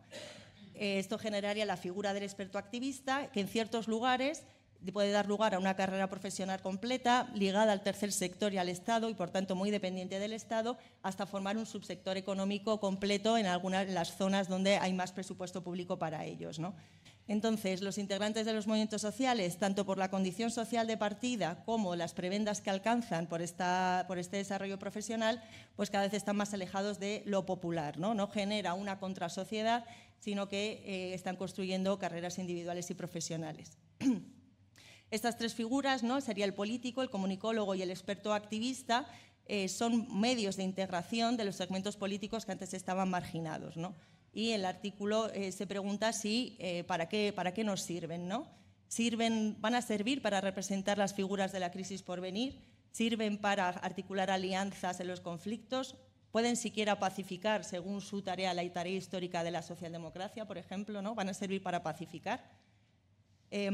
[0.78, 4.44] Eh, esto generaría la figura del experto activista, que en ciertos lugares
[4.92, 9.08] puede dar lugar a una carrera profesional completa, ligada al tercer sector y al Estado,
[9.08, 13.86] y por tanto muy dependiente del Estado, hasta formar un subsector económico completo en algunas
[13.86, 16.60] de las zonas donde hay más presupuesto público para ellos.
[17.28, 21.96] Entonces, los integrantes de los movimientos sociales, tanto por la condición social de partida como
[21.96, 25.42] las prebendas que alcanzan por, este desarrollo profesional,
[25.74, 27.98] pues cada vez están más alejados de lo popular.
[27.98, 29.84] No, no genera una contrasociedad,
[30.18, 33.78] sino que eh, están construyendo carreras individuales y profesionales.
[35.10, 36.20] Estas tres figuras, ¿no?
[36.20, 39.06] sería el político, el comunicólogo y el experto activista,
[39.46, 43.76] eh, son medios de integración de los segmentos políticos que antes estaban marginados.
[43.76, 43.94] ¿no?
[44.32, 48.28] y el artículo eh, se pregunta si para, qué, para qué nos sirven.
[48.28, 48.46] ¿no?
[48.88, 52.60] ¿Sirven, ¿Van a servir para representar las figuras de la crisis por venir?
[52.90, 55.96] ¿Sirven para articular alianzas en los conflictos?
[56.36, 61.00] ¿Pueden siquiera pacificar, según su tarea, la tarea histórica de la socialdemocracia, por ejemplo?
[61.00, 61.14] ¿no?
[61.14, 62.44] ¿Van a servir para pacificar?
[63.50, 63.70] Eh,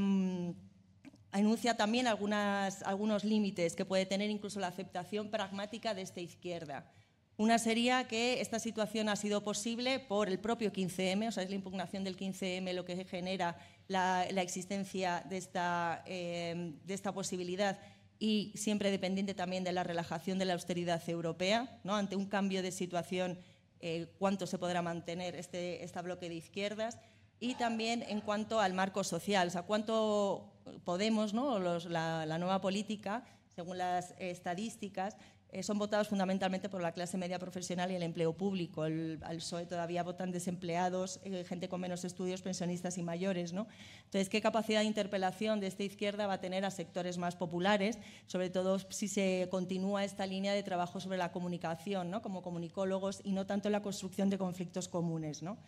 [1.33, 6.89] enuncia también algunos límites que puede tener incluso la aceptación pragmática de esta izquierda.
[7.37, 11.49] Una sería que esta situación ha sido posible por el propio 15M, o sea, es
[11.49, 13.57] la impugnación del 15M lo que genera
[13.89, 17.81] la, existencia de esta, eh, de esta, posibilidad
[18.23, 21.81] y siempre dependiente también de la relajación de la austeridad europea.
[21.83, 21.97] ¿no?
[21.97, 23.37] Ante un cambio de situación,
[23.81, 26.99] eh, cuánto se podrá mantener este, este, bloque de izquierdas.
[27.41, 30.53] Y también en cuanto al marco social, o sea, cuánto
[30.85, 31.59] Podemos, ¿no?
[31.59, 33.25] la, la nueva política,
[33.57, 35.17] según las estadísticas,
[35.53, 38.87] eh, son votados fundamentalmente por la clase media profesional y el empleo público.
[38.87, 43.53] El, al PSOE todavía votan desempleados, eh, gente con menos estudios, pensionistas y mayores.
[43.53, 43.67] ¿no?
[44.05, 47.99] Entonces, ¿qué capacidad de interpelación de esta izquierda va a tener a sectores más populares,
[48.27, 52.23] sobre todo si se continúa esta línea de trabajo sobre la comunicación, ¿no?
[52.23, 55.43] como comunicólogos, y no tanto en la construcción de conflictos comunes?
[55.43, 55.59] ¿no?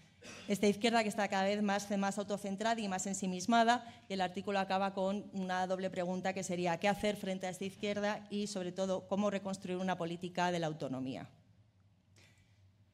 [0.49, 4.59] Esta izquierda que está cada vez más, más autocentrada y más ensimismada, y el artículo
[4.59, 8.73] acaba con una doble pregunta que sería ¿qué hacer frente a esta izquierda y, sobre
[8.73, 11.29] todo, cómo reconstruir una política de la autonomía.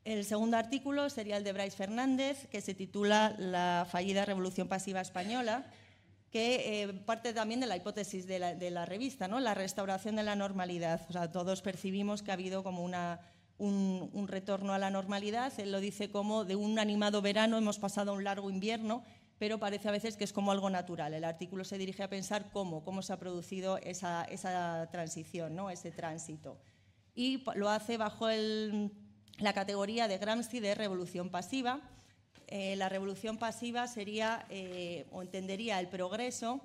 [0.05, 5.01] El segundo artículo sería el de Bryce Fernández, que se titula La fallida revolución pasiva
[5.01, 5.66] española,
[6.31, 9.40] que eh, parte también de la hipótesis de la, revista, ¿no?
[9.40, 11.07] la restauración de la normalidad.
[11.33, 13.21] Todos percibimos que ha habido como una,
[13.61, 15.53] un, un, retorno a la normalidad.
[15.61, 19.05] Él lo dice como de un animado verano hemos pasado a un largo invierno,
[19.38, 21.14] pero parece a veces que es como algo natural.
[21.14, 25.70] El artículo se dirige a pensar cómo, cómo se ha producido esa, esa transición, ¿no?
[25.70, 26.59] ese tránsito
[27.14, 31.81] y lo hace bajo la categoría de Gramsci de revolución pasiva.
[32.46, 36.61] Eh, la revolución pasiva sería eh, o entendería el progreso,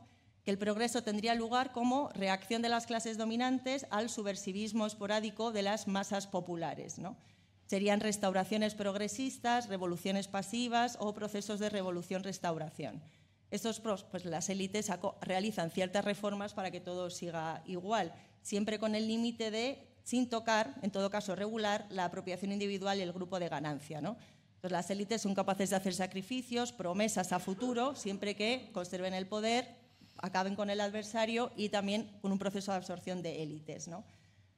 [0.45, 5.63] que el progreso tendría lugar como reacción de las clases dominantes al subversivismo esporádico de
[5.63, 6.99] las masas populares.
[6.99, 7.17] ¿no?
[7.65, 13.01] Serían restauraciones progresistas, revoluciones pasivas o procesos de revolución-restauración.
[13.49, 19.07] Estos, pues, las élites realizan ciertas reformas para que todo siga igual, siempre con el
[19.07, 23.49] límite de sin tocar, en todo caso regular, la apropiación individual y el grupo de
[23.49, 23.99] ganancia.
[23.99, 24.15] ¿no?
[24.57, 29.25] Entonces, las élites son capaces de hacer sacrificios, promesas a futuro, siempre que conserven el
[29.25, 29.84] poder,
[30.17, 33.87] acaben con el adversario y también con un proceso de absorción de élites.
[33.87, 34.03] ¿no?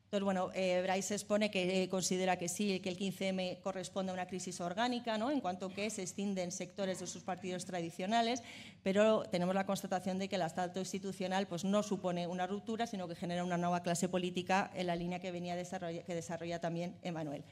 [0.07, 4.13] Entonces, bueno, eh, Bryce expone que eh, considera que sí, que el 15M corresponde a
[4.13, 5.31] una crisis orgánica, ¿no?
[5.31, 8.41] en cuanto que se extienden sectores de sus partidos tradicionales,
[8.83, 13.09] pero tenemos la constatación de que el Estado institucional pues, no supone una ruptura, sino
[13.09, 17.43] que genera una nueva clase política en la línea que venía que desarrolla también Emanuel.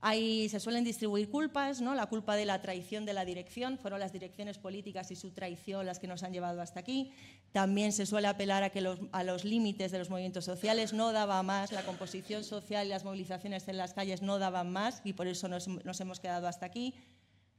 [0.00, 1.94] Ahí se suelen distribuir culpas, ¿no?
[1.94, 5.86] La culpa de la traición de la dirección, fueron las direcciones políticas y su traición
[5.86, 7.10] las que nos han llevado hasta aquí.
[7.50, 11.12] También se suele apelar a que los, a los límites de los movimientos sociales no
[11.12, 15.14] daba más, la composición social y las movilizaciones en las calles no daban más y
[15.14, 15.66] por eso nos,
[16.00, 16.94] hemos quedado hasta aquí.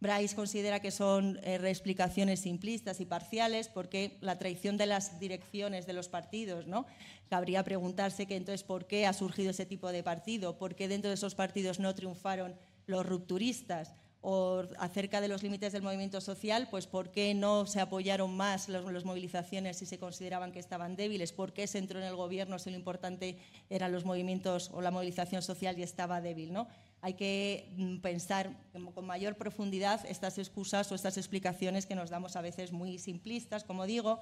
[0.02, 5.86] Bryce considera que son eh, reexplicaciones simplistas y parciales porque la traición de las direcciones
[5.86, 6.86] de los partidos, ¿no?
[7.30, 11.10] Cabría preguntarse que entonces por qué ha surgido ese tipo de partido, por qué dentro
[11.10, 12.56] de esos partidos no triunfaron
[12.88, 17.80] los rupturistas o acerca de los límites del movimiento social, pues por qué no se
[17.80, 22.06] apoyaron más las movilizaciones si se consideraban que estaban débiles, por qué se entró en
[22.06, 23.38] el gobierno si lo importante
[23.69, 26.67] eran los movimientos o la movilización social y estaba débil, ¿no?
[27.02, 28.52] Hay que mm, pensar
[28.93, 33.63] con mayor profundidad estas excusas o estas explicaciones que nos damos a veces muy simplistas,
[33.63, 34.19] como digo.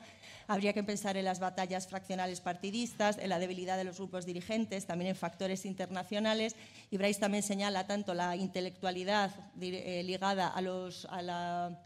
[0.47, 4.85] Habría que pensar en las batallas fraccionales partidistas, en la debilidad de los grupos dirigentes,
[4.85, 6.55] también en factores internacionales.
[6.91, 11.79] Y Bryce también señala tanto la intelectualidad eh, ligada a, la,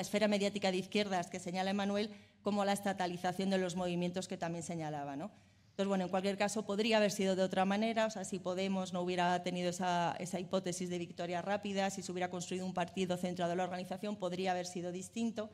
[0.00, 2.10] esfera mediática de izquierdas que señala Emanuel,
[2.42, 5.14] como la estatalización de los movimientos que también señalaba.
[5.14, 5.30] ¿no?
[5.74, 8.92] Entonces, bueno, en cualquier caso podría haber sido de otra manera, o sea, si Podemos
[8.92, 13.50] no hubiera tenido esa, hipótesis de victoria rápida, si se hubiera construido un partido centrado
[13.50, 15.50] en la organización, podría haber sido distinto.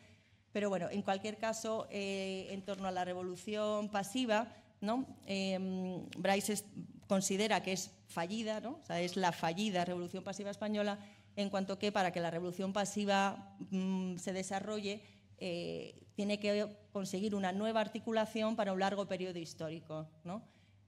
[0.52, 4.52] Pero bueno, en cualquier caso, eh, en torno a la revolución pasiva,
[4.82, 5.06] ¿no?
[5.24, 6.64] Em, Bryce
[7.06, 8.78] considera que es fallida, ¿no?
[8.82, 10.98] o sea, es la fallida revolución pasiva española,
[11.34, 15.00] en cuanto que para que la revolución pasiva mm, se desarrolle,
[15.38, 20.06] eh, tiene que conseguir una nueva articulación para un largo periodo histórico.
[20.24, 20.42] ¿no?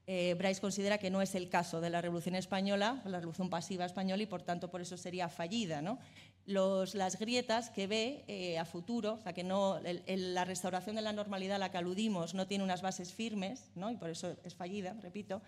[0.06, 3.84] Eh, Bryce considera que no es el caso de la Revolución Española, la Revolución Pasiva
[3.84, 5.82] Española, y por tanto por eso sería fallida.
[5.82, 5.98] ¿no?
[6.44, 11.12] las grietas que ve eh, a futuro, o sea, que no, la restauración de la
[11.12, 13.90] normalidad a la que aludimos no tiene unas bases firmes, ¿no?
[13.90, 15.40] y por eso es fallida, repito,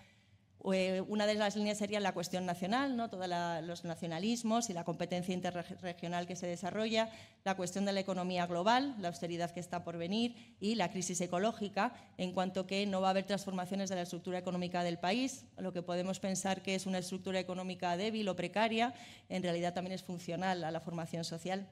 [0.65, 3.11] una de las líneas sería la cuestión nacional, ¿no?
[3.11, 3.29] todos
[3.63, 7.11] los nacionalismos y la competencia interregional que se desarrolla,
[7.45, 11.21] la cuestión de la economía global, la austeridad que está por venir y la crisis
[11.21, 15.45] ecológica, en cuanto que no va a haber transformaciones de la estructura económica del país.
[15.59, 18.95] Lo que podemos pensar que es una estructura económica débil o precaria,
[19.29, 21.69] en realidad también es funcional a la formación social.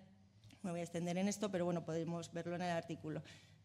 [0.61, 3.22] Me voy a extender en esto, pero bueno, podemos verlo en el artículo.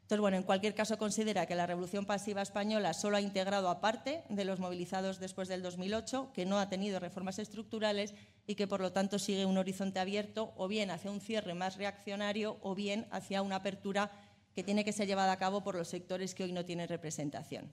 [0.08, 3.82] Entonces, bueno, en cualquier caso considera que la Revolución Pasiva Española solo ha integrado a
[3.82, 8.14] parte de los movilizados después del 2008, que no ha tenido reformas estructurales
[8.48, 11.76] y que por lo tanto sigue un horizonte abierto o bien hacia un cierre más
[11.76, 14.10] reaccionario o bien hacia una apertura
[14.56, 17.70] que tiene que ser llevada a cabo por los sectores que hoy no tienen representación.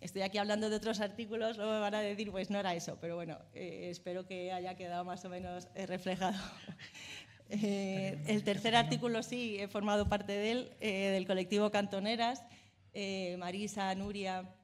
[0.00, 2.98] Estoy aquí hablando de otros artículos, luego me van a decir, pues no era eso,
[3.00, 6.36] pero bueno, eh, espero que haya quedado más o menos eh, reflejado
[7.62, 12.42] eh, el tercer artículo sí, he formado parte de él, eh, del colectivo Cantoneras.
[12.92, 14.54] Eh, Marisa, Nuria,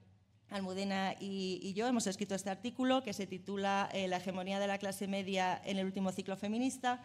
[0.50, 5.06] Almudena y, yo hemos escrito este artículo que se titula La hegemonía de la clase
[5.06, 7.02] media en el último ciclo feminista.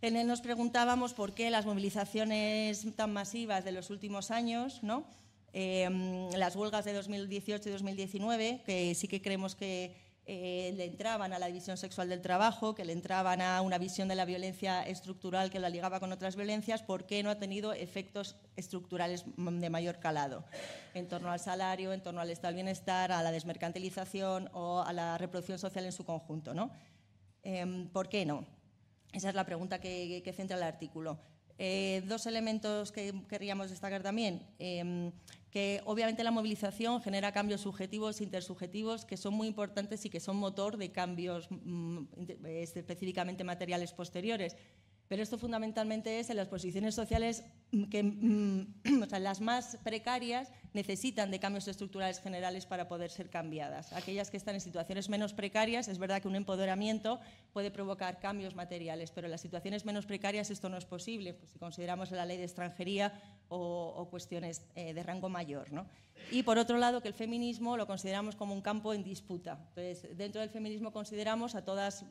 [0.00, 5.06] En él nos preguntábamos por qué las movilizaciones tan masivas de los últimos años, ¿no?
[5.52, 9.94] las huelgas de 2018 y 2019, que sí que creemos que
[10.24, 14.06] eh, le entraban a la división sexual del trabajo, que le entraban a una visión
[14.06, 17.72] de la violencia estructural que la ligaba con otras violencias, ¿por qué no ha tenido
[17.72, 20.44] efectos estructurales de mayor calado?
[20.94, 24.92] En torno al salario, en torno al estado del bienestar, a la desmercantilización o a
[24.92, 26.54] la reproducción social en su conjunto.
[26.54, 26.70] ¿no?
[27.42, 28.46] Em, ¿Por qué no?
[29.12, 31.18] Esa es la pregunta que, centra el artículo.
[31.58, 34.46] Eh, dos elementos que querríamos destacar también.
[34.58, 35.12] Em,
[35.50, 40.36] que obviamente la movilización genera cambios subjetivos, intersubjetivos, que son muy importantes y que son
[40.36, 42.04] motor de cambios mm,
[42.46, 44.56] específicamente materiales posteriores.
[45.08, 47.44] Pero esto fundamentalmente es en las posiciones sociales
[47.90, 48.74] que mm,
[49.20, 53.92] las más precarias necesitan de cambios estructurales generales para poder ser cambiadas.
[53.92, 57.20] Aquellas que están en situaciones menos precarias, es verdad que un empoderamiento
[57.52, 61.50] puede provocar cambios materiales, pero en las situaciones menos precarias esto no es posible, pues
[61.50, 63.12] si consideramos la ley de extranjería
[63.48, 65.68] o, cuestiones eh, de rango mayor.
[66.30, 69.58] Y por otro lado, que el feminismo lo consideramos como un campo en disputa.
[69.68, 72.04] Entonces, dentro del feminismo consideramos a todos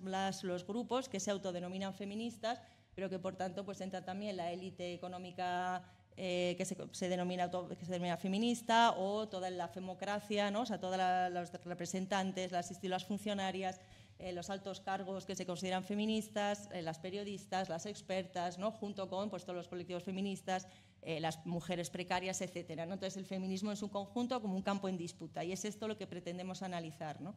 [0.43, 2.61] los grupos que se autodenominan feministas,
[2.95, 5.83] pero que por tanto pues entra también la élite económica
[6.17, 10.61] eh, que, se, denomina, que se denomina feminista o toda la femocracia, ¿no?
[10.61, 10.97] o sea, todos
[11.31, 13.79] los representantes, las, las funcionarias,
[14.19, 18.71] eh, los altos cargos que se consideran feministas, eh, las periodistas, las expertas, ¿no?
[18.71, 20.67] junto con pues, todos los colectivos feministas,
[21.03, 22.85] las mujeres precarias, etc.
[22.85, 22.93] ¿no?
[22.93, 25.97] Entonces, el feminismo en su conjunto como un campo en disputa y es esto lo
[25.97, 27.19] que pretendemos analizar.
[27.19, 27.33] ¿no?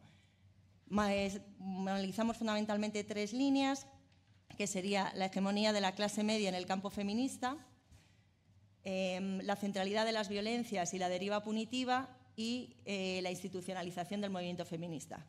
[0.91, 3.87] analizamos fundamentalmente tres líneas
[4.57, 7.57] que sería la hegemonía de la clase media en el campo feminista,
[8.83, 14.31] em, la centralidad de las violencias y la deriva punitiva y eh, la institucionalización del
[14.31, 15.25] movimiento feminista.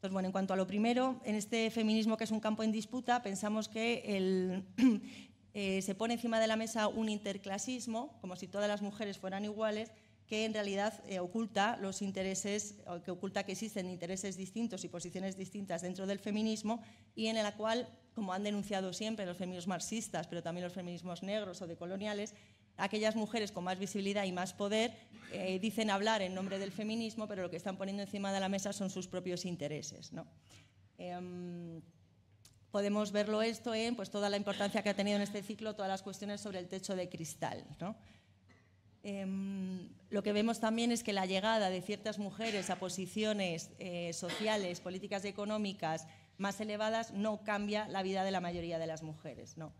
[0.00, 2.72] Pues bueno, en cuanto a lo primero, en este feminismo que es un campo en
[2.72, 4.62] disputa, pensamos que
[5.54, 9.44] eh, se pone encima de la mesa un interclasismo, como si todas las mujeres fueran
[9.44, 9.92] iguales,
[10.26, 15.36] que en realidad eh, oculta los intereses, que oculta que existen intereses distintos y posiciones
[15.36, 16.82] distintas dentro del feminismo
[17.14, 21.22] y en la cual como han denunciado siempre los feminismos marxistas, pero también los feminismos
[21.22, 22.34] negros o decoloniales,
[22.76, 24.94] aquellas mujeres con más visibilidad y más poder
[25.32, 28.48] eh, dicen hablar en nombre del feminismo, pero lo que están poniendo encima de la
[28.48, 30.12] mesa son sus propios intereses.
[30.12, 30.26] ¿no?
[30.98, 31.80] Em,
[32.70, 35.90] podemos verlo esto en pues, toda la importancia que ha tenido en este ciclo todas
[35.90, 37.64] las cuestiones sobre el techo de cristal.
[37.80, 37.96] ¿no?
[39.02, 44.12] Em, lo que vemos también es que la llegada de ciertas mujeres a posiciones eh,
[44.12, 46.06] sociales, políticas y económicas
[46.42, 49.56] más elevadas no cambia la vida de la mayoría de las mujeres.
[49.56, 49.72] No,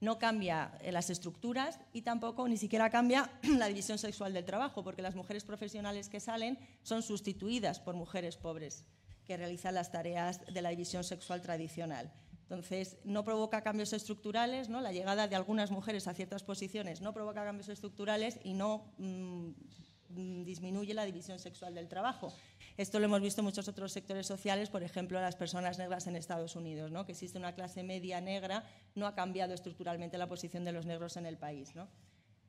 [0.00, 4.84] no cambia eh, las estructuras y tampoco ni siquiera cambia la división sexual del trabajo,
[4.84, 8.84] porque las mujeres profesionales que salen son sustituidas por mujeres pobres
[9.24, 12.12] que realizan las tareas de la división sexual tradicional.
[12.42, 14.80] Entonces, no provoca cambios estructurales, ¿no?
[14.80, 19.50] la llegada de algunas mujeres a ciertas posiciones no provoca cambios estructurales y no mm,
[20.10, 22.32] disminuye la división sexual del trabajo.
[22.76, 26.16] Esto lo hemos visto en muchos otros sectores sociales, por ejemplo, las personas negras en
[26.16, 27.06] Estados Unidos, ¿no?
[27.06, 31.16] que existe una clase media negra, no ha cambiado estructuralmente la posición de los negros
[31.16, 31.74] en el país.
[31.74, 31.88] ¿no?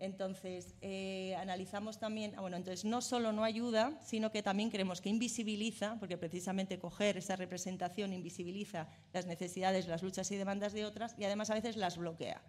[0.01, 4.99] Entonces, eh, analizamos también, ah, bueno, entonces no solo no ayuda, sino que también creemos
[4.99, 10.86] que invisibiliza, porque precisamente coger esa representación invisibiliza las necesidades, las luchas y demandas de
[10.86, 12.41] otras y además a veces las bloquea.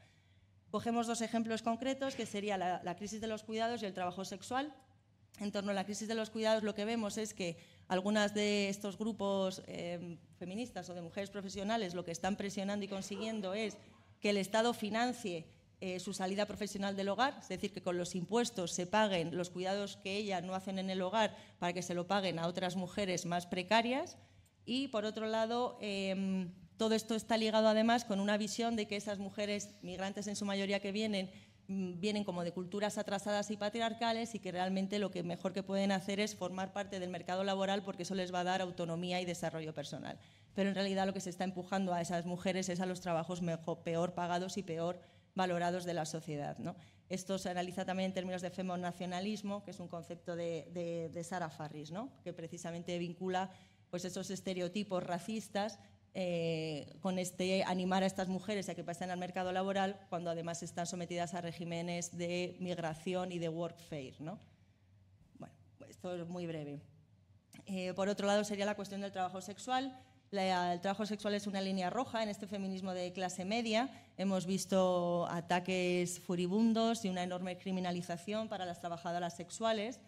[0.71, 4.75] Cogemos dos ejemplos concretos, que sería la, crisis de los cuidados y el trabajo sexual.
[5.39, 7.57] En torno a la crisis de los cuidados, lo que vemos es que
[7.89, 12.89] algunas de estos grupos eh, feministas o de mujeres profesionales lo que están presionando y
[12.89, 13.77] consiguiendo es
[14.21, 15.47] que el Estado financie
[15.85, 19.51] eh, su salida profesional del hogar, es decir, que con los impuestos se paguen los
[19.51, 22.77] cuidados que ellas no hacen en el hogar para que se lo paguen a otras
[22.77, 24.17] mujeres más precarias.
[24.65, 28.95] Y, por otro lado, em, todo esto está ligado además con una visión de que
[28.95, 31.33] esas mujeres migrantes en su mayoría que vienen
[31.99, 35.93] vienen como de culturas atrasadas y patriarcales y que realmente lo que mejor que pueden
[35.93, 39.25] hacer es formar parte del mercado laboral porque eso les va a dar autonomía y
[39.25, 40.19] desarrollo personal.
[40.55, 43.43] Pero en realidad lo que se está empujando a esas mujeres es a los trabajos
[43.43, 45.01] mejor, peor pagados y peor
[45.35, 46.59] valorados de la sociedad.
[46.59, 46.77] ¿no?
[47.09, 51.51] Esto se analiza también en términos de femonacionalismo, que es un concepto de, de, Sara
[51.51, 52.11] Farris, ¿no?
[52.23, 53.51] que precisamente vincula
[53.91, 55.79] pues, esos estereotipos racistas
[56.15, 60.63] eh, con este animar a estas mujeres a que pasen al mercado laboral cuando además
[60.63, 64.15] están sometidas a regímenes de migración y de workfare.
[64.19, 64.39] ¿no?
[65.39, 65.55] Bueno,
[65.89, 66.81] esto es muy breve.
[67.67, 69.97] Eh, por otro lado, sería la cuestión del trabajo sexual
[70.33, 73.91] el trabajo sexual es una línea roja en este feminismo de clase media.
[74.17, 80.01] Hemos visto ataques furibundos y una enorme criminalización para las trabajadoras sexuales.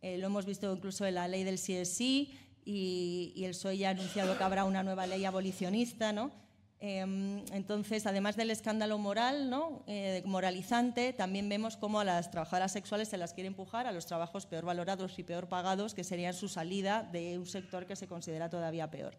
[0.00, 3.90] Eh, lo hemos visto incluso en la ley del CSI y, el PSOE ya ha
[3.92, 6.12] anunciado que habrá una nueva ley abolicionista.
[6.12, 6.32] ¿no?
[6.80, 9.84] Em, entonces, además del escándalo moral, ¿no?
[9.86, 14.06] Eh, moralizante, también vemos cómo a las trabajadoras sexuales se las quiere empujar a los
[14.06, 18.06] trabajos peor valorados y peor pagados, que serían su salida de un sector que se
[18.06, 19.16] considera todavía peor.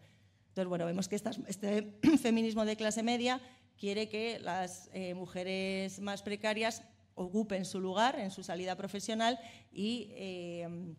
[0.48, 3.40] Entonces, bueno, vemos que este feminismo de clase media
[3.78, 6.82] quiere que las eh, mujeres más precarias
[7.14, 9.38] ocupen su lugar en su salida profesional
[9.72, 10.94] y eh,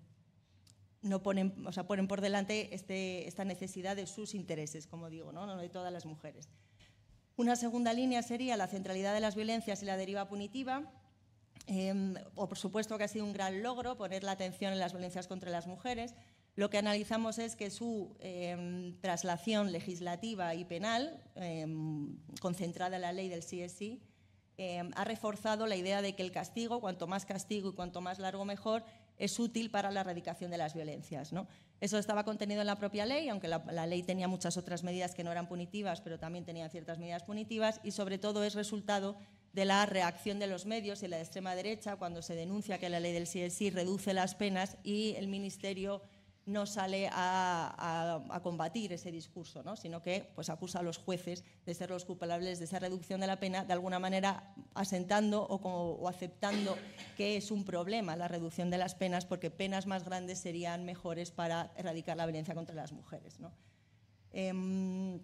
[1.07, 5.31] no ponen, o sea, ponen por delante este, esta necesidad de sus intereses, como digo,
[5.31, 5.57] ¿no?
[5.57, 6.49] de todas las mujeres.
[7.35, 10.91] Una segunda línea sería la centralidad de las violencias y la deriva punitiva.
[11.67, 14.93] Em, o por supuesto que ha sido un gran logro poner la atención en las
[14.93, 16.15] violencias contra las mujeres,
[16.55, 23.13] lo que analizamos es que su em, traslación legislativa y penal, em, concentrada en la
[23.13, 24.01] ley del CSI,
[24.95, 28.43] ha reforzado la idea de que el castigo, cuanto más castigo y cuanto más largo
[28.43, 28.83] mejor,
[29.17, 31.31] es útil para la erradicación de las violencias.
[31.79, 35.23] Eso estaba contenido en la propia ley, aunque la, ley tenía muchas otras medidas que
[35.23, 39.17] no eran punitivas, pero también tenía ciertas medidas punitivas, y sobre todo es resultado
[39.53, 42.99] de la reacción de los medios y la extrema derecha cuando se denuncia que la
[42.99, 46.01] ley del CSI reduce las penas y el Ministerio
[46.47, 51.89] no sale a, combatir ese discurso, sino que pues, acusa a los jueces de ser
[51.89, 56.77] los culpables de esa reducción de la pena, de alguna manera asentando o, aceptando
[57.17, 61.31] que es un problema la reducción de las penas, porque penas más grandes serían mejores
[61.31, 63.37] para erradicar la violencia contra las mujeres.
[64.31, 65.19] Em,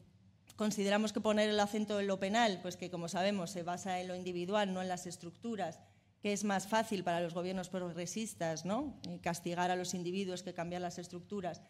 [0.58, 4.10] consideramos que poner el acento en lo penal, pues que como sabemos se basa en
[4.10, 5.80] lo individual, no en las estructuras,
[6.24, 8.98] que es más fácil para los gobiernos progresistas ¿no?
[9.10, 11.62] Eh, castigar a los individuos que cambiar las estructuras.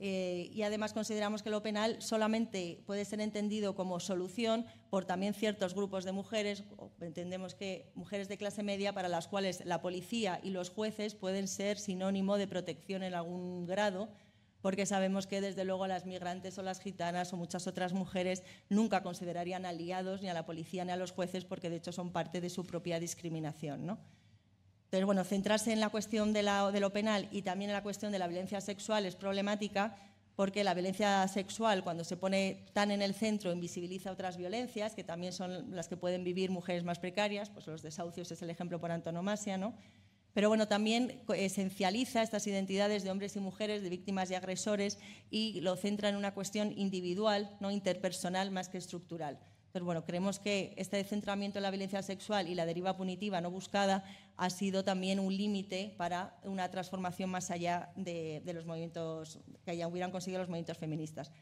[0.00, 5.34] Eh, y además consideramos que lo penal solamente puede ser entendido como solución por también
[5.34, 6.64] ciertos grupos de mujeres,
[7.00, 11.48] entendemos que mujeres de clase media para las cuales la policía y los jueces pueden
[11.48, 14.08] ser sinónimo de protección en algún grado,
[14.60, 19.02] porque sabemos que desde luego las migrantes o las gitanas o muchas otras mujeres nunca
[19.02, 22.40] considerarían aliados ni a la policía ni a los jueces porque de hecho son parte
[22.40, 23.86] de su propia discriminación.
[23.86, 23.98] ¿no?
[24.88, 28.18] Entonces, bueno, centrarse en la cuestión de, lo penal y también en la cuestión de
[28.18, 29.94] la violencia sexual es problemática
[30.34, 35.02] porque la violencia sexual, cuando se pone tan en el centro, invisibiliza otras violencias, que
[35.04, 38.80] también son las que pueden vivir mujeres más precarias, pues los desahucios es el ejemplo
[38.80, 39.74] por antonomasia, ¿no?
[40.38, 44.96] Pero bueno, también esencializa estas identidades de hombres y mujeres, de víctimas y agresores,
[45.32, 49.40] y lo centra en una cuestión individual, no interpersonal, más que estructural.
[49.66, 53.50] Entonces, bueno, creemos que este centramiento en la violencia sexual y la deriva punitiva no
[53.50, 54.04] buscada
[54.36, 59.88] ha sido también un límite para una transformación más allá de, los movimientos que ya
[59.88, 61.32] hubieran conseguido los movimientos feministas.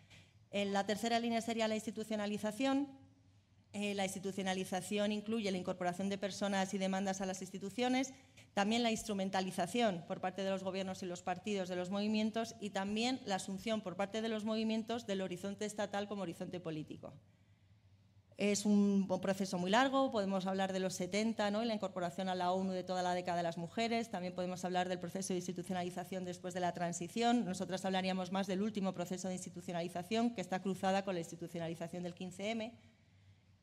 [0.51, 2.89] En la tercera línea sería la institucionalización.
[3.75, 8.15] Eh, la institucionalización incluye la incorporación de personas y demandas a las instituciones,
[8.57, 12.71] también la instrumentalización por parte de los gobiernos y los partidos de los movimientos y
[12.71, 17.13] también la asunción por parte de los movimientos del horizonte estatal como horizonte político.
[18.39, 21.63] Es un proceso muy largo, podemos hablar de los 70 ¿no?
[21.63, 24.65] y la incorporación a la ONU de toda la década de las mujeres, también podemos
[24.65, 29.29] hablar del proceso de institucionalización después de la transición, nosotras hablaríamos más del último proceso
[29.29, 32.73] de institucionalización que está cruzada con la institucionalización del 15M,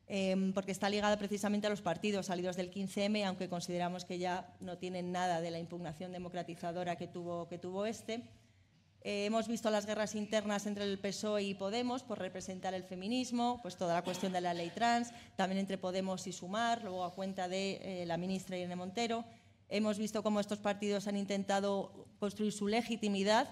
[0.06, 4.54] em, porque está ligada precisamente a los partidos salidos del 15M, aunque consideramos que ya
[4.60, 8.22] no tienen nada de la impugnación democratizadora que tuvo, este.
[9.02, 13.60] Eh, hemos visto las guerras internas entre el PSOE y Podemos por representar el feminismo,
[13.62, 17.14] pues toda la cuestión de la ley trans, también entre Podemos y Sumar, luego a
[17.14, 19.24] cuenta de eh, la ministra Irene Montero.
[19.68, 23.48] Hemos visto cómo estos partidos han intentado construir su legitimidad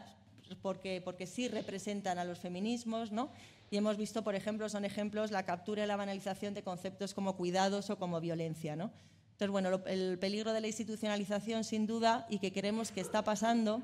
[0.61, 3.30] porque sí representan a los feminismos, ¿no?
[3.72, 7.38] Y hemos visto, por ejemplo, son ejemplos la captura y la banalización de conceptos como
[7.38, 8.92] cuidados o como violencia, ¿no?
[9.30, 13.80] Entonces, bueno, el peligro de la institucionalización, sin duda, y que creemos que está pasando,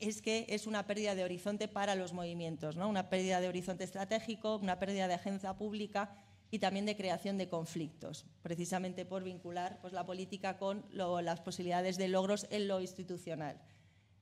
[0.00, 2.90] es que es una pérdida de horizonte para los movimientos, ¿no?
[2.90, 6.14] una pérdida de horizonte estratégico, una pérdida de agencia pública
[6.50, 11.96] y también de creación de conflictos, precisamente por vincular pues, la política con las posibilidades
[11.96, 13.62] de logros en lo institucional.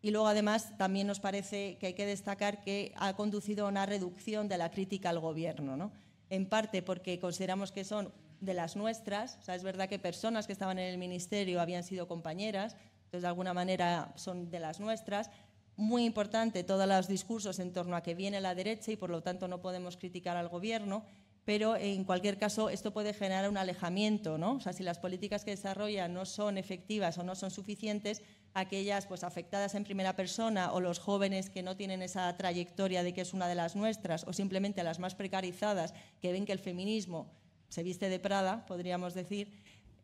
[0.05, 3.87] Y luego, además, también nos parece que hay que destacar que ha conducido a una
[3.87, 5.93] reducción de la crítica al Gobierno, ¿no?
[6.31, 10.47] en parte porque consideramos que son de las nuestras, o sea, es verdad que personas
[10.47, 14.81] que estaban en el Ministerio habían sido compañeras, entonces de alguna manera son de las
[14.81, 15.31] nuestras,
[15.77, 19.23] muy importante todos los discursos en torno a que viene la derecha y por lo
[19.23, 21.05] tanto no podemos criticar al gobierno,
[21.45, 24.55] pero en cualquier caso esto puede generar un alejamiento, ¿no?
[24.55, 28.23] O sea, si las políticas que desarrollan no son efectivas o no son suficientes,
[28.55, 33.13] aquellas pues afectadas en primera persona o los jóvenes que no tienen esa trayectoria de
[33.13, 35.93] que es una de las nuestras o simplemente las más precarizadas
[36.23, 37.31] que ven que el feminismo
[37.69, 39.51] se viste de Prada, podríamos decir,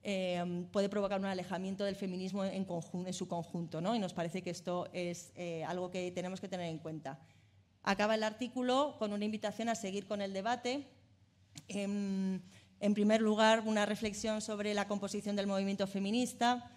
[0.02, 2.64] Em, puede provocar un alejamiento del feminismo en,
[3.12, 3.94] su conjunto, ¿no?
[3.94, 7.20] y nos parece que esto es eh, algo que tenemos que tener en cuenta.
[7.82, 10.88] Acaba el artículo con una invitación a seguir con el debate.
[11.68, 12.40] Em,
[12.80, 16.70] en, primer lugar, una reflexión sobre la composición del movimiento feminista,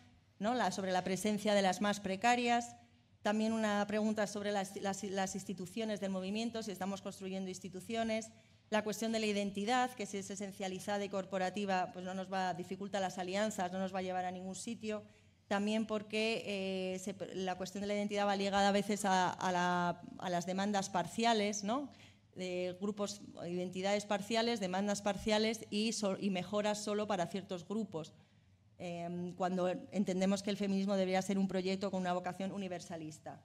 [0.44, 0.72] ¿no?
[0.72, 2.76] sobre la presencia de las más precarias,
[3.24, 8.30] también una pregunta sobre las instituciones del movimiento, si estamos construyendo instituciones,
[8.70, 12.50] la cuestión de la identidad, que si es esencializada y corporativa, pues no nos va
[12.50, 15.04] a dificultar las alianzas, no nos va a llevar a ningún sitio.
[15.48, 19.96] También porque eh, la cuestión de la identidad va ligada a veces a,
[20.28, 21.89] las demandas parciales, ¿no?
[22.36, 25.91] de grupos, identidades parciales, demandas parciales y,
[26.32, 28.12] mejoras solo para ciertos grupos,
[28.78, 33.42] em, cuando entendemos que el feminismo debería ser un proyecto con una vocación universalista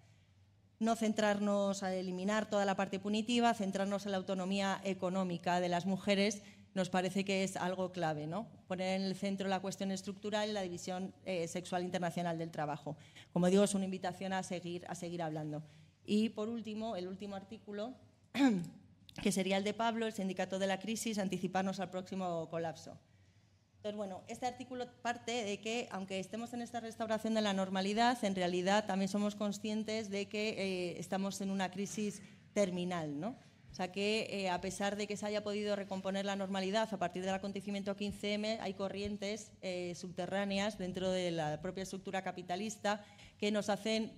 [0.80, 5.86] no centrarnos a eliminar toda la parte punitiva, centrarnos en la autonomía económica de las
[5.86, 6.42] mujeres
[6.74, 8.46] nos parece que es algo clave, ¿no?
[8.68, 12.96] Poner en el centro la cuestión estructural y la división eh, sexual internacional del trabajo.
[13.32, 15.62] Como digo, es una invitación a seguir, a seguir hablando.
[16.04, 17.94] Y por último, el último artículo,
[19.22, 22.96] que sería el de Pablo, el sindicato de la crisis, anticiparnos al próximo colapso.
[23.88, 28.22] Entonces, bueno, este artículo parte de que, aunque estemos en esta restauración de la normalidad,
[28.22, 32.20] en realidad también somos conscientes de que eh, estamos en una crisis
[32.52, 33.30] terminal, ¿no?
[33.70, 36.98] O sea que, eh, a pesar de que se haya podido recomponer la normalidad a
[36.98, 43.02] partir del acontecimiento 15M, hay corrientes eh, subterráneas dentro de la propia estructura capitalista
[43.38, 44.12] que nos hacen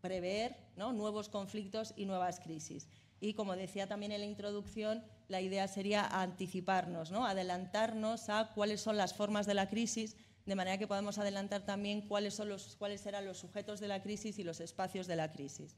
[0.00, 2.88] prever nuevos conflictos y nuevas crisis.
[3.20, 7.26] Y como decía también en la introducción, la idea sería anticiparnos, ¿no?
[7.26, 12.02] adelantarnos a cuáles son las formas de la crisis, de manera que podamos adelantar también
[12.02, 15.74] cuáles, son los, serán los sujetos de la crisis y los espacios de la crisis.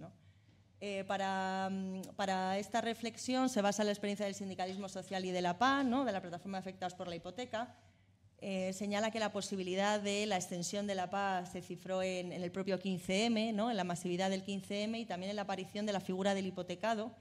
[0.80, 1.70] Eh, para,
[2.16, 6.04] para, esta reflexión se basa la experiencia del sindicalismo social y de la PA, ¿no?
[6.04, 7.74] de la plataforma afectados por la hipoteca.
[8.40, 12.42] Eh, señala que la posibilidad de la extensión de la PA se cifró en, en
[12.42, 13.70] el propio 15M, ¿no?
[13.70, 17.16] en la masividad del 15M y también en la aparición de la figura del hipotecado,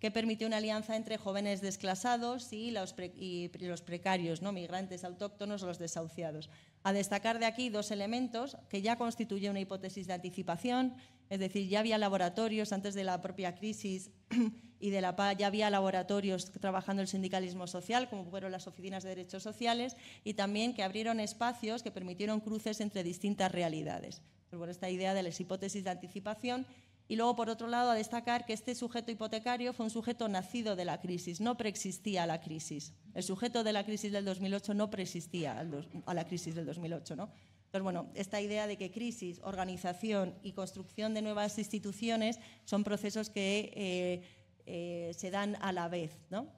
[0.00, 4.52] que permitió una alianza entre jóvenes desclasados y los, y los precarios, ¿no?
[4.52, 6.50] migrantes autóctonos o los desahuciados.
[6.82, 10.94] A destacar de aquí dos elementos que ya constituye una hipótesis de anticipación,
[11.30, 14.10] es decir, ya había laboratorios antes de la propia crisis
[14.80, 19.02] y de la paz, ya había laboratorios trabajando el sindicalismo social, como fueron las oficinas
[19.02, 24.22] de derechos sociales, y también que abrieron espacios que permitieron cruces entre distintas realidades.
[24.50, 26.66] Por esta idea de las hipótesis de anticipación
[27.08, 30.74] y luego, por otro lado, a destacar que este sujeto hipotecario fue un sujeto nacido
[30.74, 32.92] de la crisis, no preexistía la crisis.
[33.14, 35.64] El sujeto de la crisis del 2008 no preexistía
[36.04, 37.14] a la crisis del 2008.
[37.14, 37.30] ¿no?
[37.66, 43.30] Entonces, bueno, esta idea de que crisis, organización y construcción de nuevas instituciones son procesos
[43.30, 44.22] que eh,
[44.66, 46.10] eh, se dan a la vez.
[46.28, 46.48] ¿no?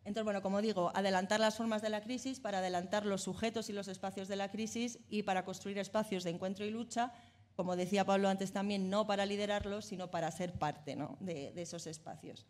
[0.00, 3.72] Entonces, bueno, como digo, adelantar las formas de la crisis para adelantar los sujetos y
[3.72, 7.12] los espacios de la crisis y para construir espacios de encuentro y lucha
[7.56, 12.46] como decía Pablo antes también, no para liderarlos, sino para ser parte de, esos espacios.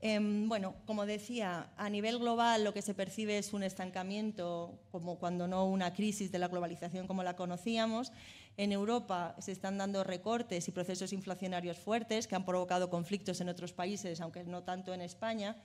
[0.00, 5.18] Em, bueno, como decía, a nivel global lo que se percibe es un estancamiento, como
[5.18, 8.10] cuando no una crisis de la globalización como la conocíamos.
[8.56, 13.50] En Europa se están dando recortes y procesos inflacionarios fuertes que han provocado conflictos en
[13.50, 15.56] otros países, aunque no tanto en España.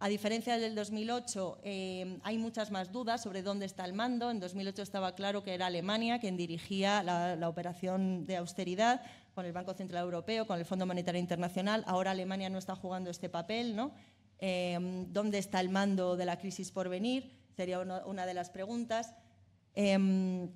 [0.00, 4.30] A diferencia del 2008, eh, hay muchas más dudas sobre dónde está el mando.
[4.30, 9.02] En 2008 estaba claro que era Alemania quien dirigía la, operación de austeridad
[9.34, 11.84] con el Banco Central Europeo, con el Fondo Monetario Internacional.
[11.86, 13.76] Ahora Alemania no está jugando este papel.
[13.76, 13.92] ¿no?
[14.40, 17.30] Eh, ¿Dónde está el mando de la crisis por venir?
[17.56, 19.14] Sería una, de las preguntas.
[19.74, 20.48] Eh,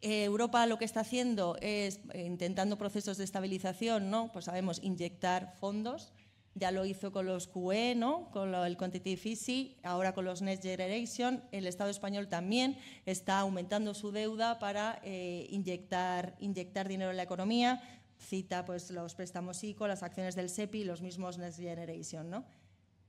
[0.00, 4.30] Europa lo que está haciendo es intentando procesos de estabilización, ¿no?
[4.30, 6.12] Pues sabemos inyectar fondos
[6.58, 8.30] ya lo hizo con los QE, ¿no?
[8.30, 11.42] con el Quantitative Easy, ahora con los Next Generation.
[11.52, 17.80] El Estado español también está aumentando su deuda para eh, inyectar, dinero en la economía.
[18.18, 22.30] Cita pues, los préstamos ICO, las acciones del SEPI, los mismos Next Generation.
[22.30, 22.44] ¿no?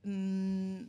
[0.04, 0.84] Mm,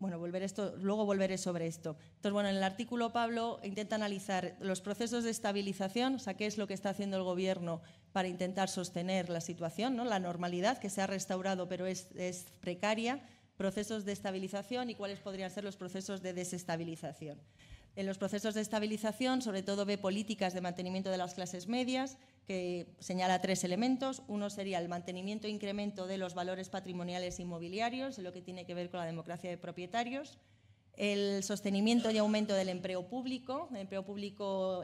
[0.00, 1.94] Bueno, volver esto, luego volveré sobre esto.
[2.06, 6.46] Entonces, bueno, en el artículo Pablo intenta analizar los procesos de estabilización, o sea, qué
[6.46, 7.82] es lo que está haciendo el Gobierno
[8.12, 10.06] para intentar sostener la situación, ¿no?
[10.06, 13.20] la normalidad que se ha restaurado pero es, es precaria,
[13.58, 17.38] procesos de estabilización y cuáles podrían ser los procesos de desestabilización.
[17.94, 22.16] En los procesos de estabilización, sobre todo, ve políticas de mantenimiento de las clases medias,
[22.50, 24.24] que señala tres elementos.
[24.26, 28.66] Uno sería el mantenimiento e incremento de los valores patrimoniales inmobiliarios, en lo que tiene
[28.66, 30.36] que ver con la democracia de propietarios.
[30.96, 33.68] El sostenimiento y aumento del empleo público.
[33.70, 34.82] El empleo público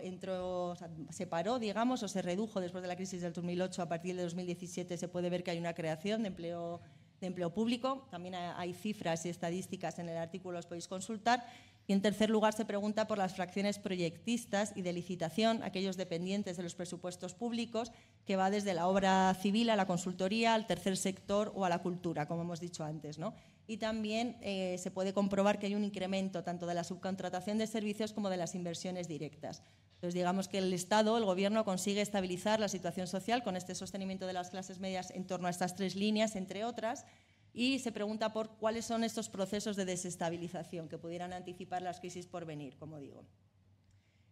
[1.10, 3.82] se paró, digamos, o se redujo después de la crisis del 2008.
[3.82, 6.80] A partir de 2017 se puede ver que hay una creación de empleo,
[7.20, 8.06] de empleo público.
[8.10, 11.44] También hay cifras y estadísticas en el artículo, los podéis consultar.
[11.88, 16.56] Y en tercer lugar se pregunta por las fracciones proyectistas y de licitación, aquellos dependientes
[16.56, 17.92] de los presupuestos públicos,
[18.24, 21.82] que va desde la obra civil a la consultoría, al tercer sector o a la
[21.82, 23.18] cultura, como hemos dicho antes.
[23.18, 23.34] ¿no?
[23.68, 27.68] Y también eh, se puede comprobar que hay un incremento tanto de la subcontratación de
[27.68, 29.62] servicios como de las inversiones directas.
[29.96, 34.26] Entonces, digamos que el Estado, el Gobierno, consigue estabilizar la situación social con este sostenimiento
[34.26, 37.06] de las clases medias en torno a estas tres líneas, entre otras,
[37.54, 42.26] y se pregunta por cuáles son estos procesos de desestabilización que pudieran anticipar las crisis
[42.26, 43.24] por venir, como digo.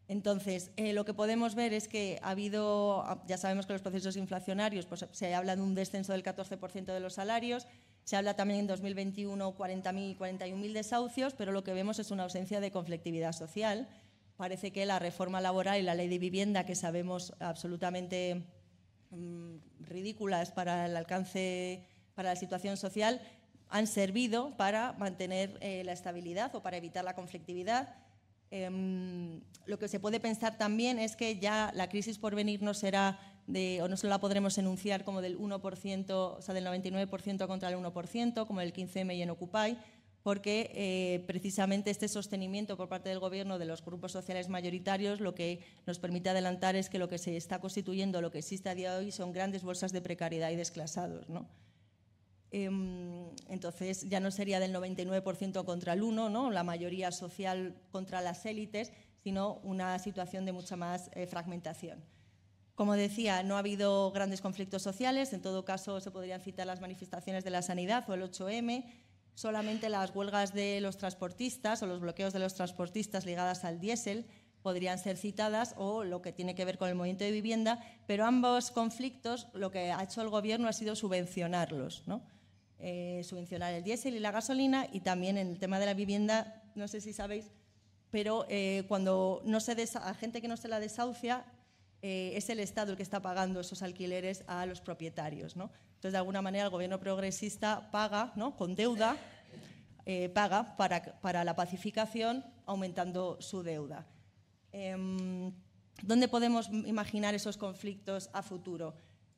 [0.06, 4.18] Entonces, eh, lo que podemos ver es que ha habido, ya sabemos que los procesos
[4.18, 7.66] inflacionarios, pues se habla de un descenso del 14% de los salarios,
[8.04, 12.60] se habla también en 2021 40.000, 41.000 desahucios, pero lo que vemos es una ausencia
[12.60, 13.88] de conflictividad social.
[14.36, 18.42] Parece que la reforma laboral y la ley de vivienda, que sabemos absolutamente
[19.10, 23.20] mm, ridículas para el alcance para la situación social
[23.68, 27.94] han servido para mantener eh, la estabilidad o para evitar la conflictividad.
[28.50, 32.74] Em, lo que se puede pensar también es que ya la crisis por venir no
[32.74, 37.46] será de, o no se la podremos enunciar como del 1%, o sea, del 99%
[37.46, 39.76] contra el 1%, como el 15M y en Occupy,
[40.24, 45.34] porque eh, precisamente este sostenimiento por parte del Gobierno de los grupos sociales mayoritarios lo
[45.34, 48.74] que nos permite adelantar es que lo que se está constituyendo, lo que existe a
[48.74, 51.26] día de hoy, son grandes bolsas de precariedad y desclasados.
[52.50, 56.50] Em, entonces ya no sería del 99% contra el 1, ¿no?
[56.50, 62.02] la mayoría social contra las élites, sino una situación de mucha más eh, fragmentación.
[62.74, 66.80] Como decía, no ha habido grandes conflictos sociales, en todo caso se podrían citar las
[66.80, 68.84] manifestaciones de la sanidad o el 8M,
[69.34, 74.26] solamente las huelgas de los transportistas o los bloqueos de los transportistas ligadas al diésel
[74.62, 78.24] podrían ser citadas o lo que tiene que ver con el movimiento de vivienda, pero
[78.24, 82.04] ambos conflictos lo que ha hecho el Gobierno ha sido subvencionarlos.
[82.06, 82.22] ¿no?
[82.78, 86.62] Eh, subvencionar el diésel y la gasolina y también en el tema de la vivienda,
[86.74, 87.50] no sé si sabéis,
[88.10, 91.44] pero eh, cuando no se a gente que no se la desahucia,
[92.02, 95.56] eh, es el Estado el que está pagando esos alquileres a los propietarios.
[95.56, 95.70] ¿no?
[96.04, 98.54] Entonces, de alguna manera, el gobierno progresista paga, ¿no?
[98.56, 99.16] con deuda,
[100.04, 104.04] eh, paga para, para, la pacificación, aumentando su deuda.
[104.70, 104.94] Eh,
[106.02, 108.94] ¿Dónde podemos imaginar esos conflictos a futuro?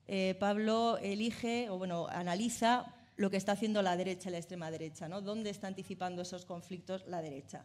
[0.09, 4.69] Eh, Pablo elige, o bueno, analiza lo que está haciendo la derecha y la extrema
[4.69, 5.21] derecha, ¿no?
[5.21, 7.65] ¿Dónde está anticipando esos conflictos la derecha?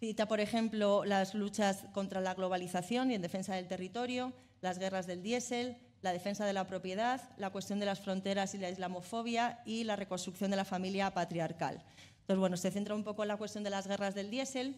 [0.00, 5.06] Cita, por ejemplo, las luchas contra la globalización y en defensa del territorio, las guerras
[5.06, 9.60] del diésel, la defensa de la propiedad, la cuestión de las fronteras y la islamofobia
[9.64, 11.82] y la reconstrucción de la familia patriarcal.
[12.20, 14.76] Entonces, bueno, se centra un poco en la cuestión de las guerras del diésel,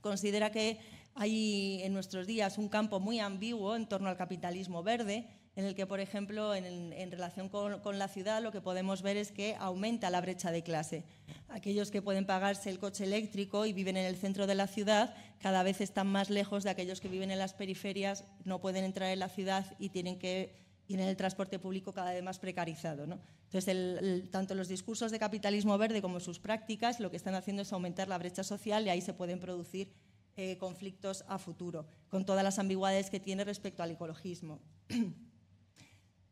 [0.00, 0.80] considera que
[1.14, 5.74] hay en nuestros días un campo muy ambiguo en torno al capitalismo verde, en el
[5.74, 10.08] que, por ejemplo, en, relación con, la ciudad, lo que podemos ver es que aumenta
[10.08, 11.04] la brecha de clase.
[11.48, 15.14] Aquellos que pueden pagarse el coche eléctrico y viven en el centro de la ciudad,
[15.40, 19.10] cada vez están más lejos de aquellos que viven en las periferias, no pueden entrar
[19.10, 20.54] en la ciudad y tienen que
[20.88, 23.04] ir en el transporte público cada vez más precarizado.
[23.04, 27.72] Entonces, tanto los discursos de capitalismo verde como sus prácticas lo que están haciendo es
[27.74, 29.92] aumentar la brecha social y ahí se pueden producir
[30.38, 34.58] eh, conflictos a futuro, con todas las ambigüedades que tiene respecto al ecologismo.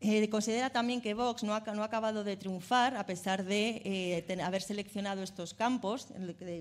[0.02, 4.62] Eh, considera también que Vox no ha, acabado de triunfar a pesar de eh, haber
[4.62, 6.08] seleccionado estos campos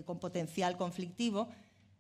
[0.06, 1.48] con potencial conflictivo,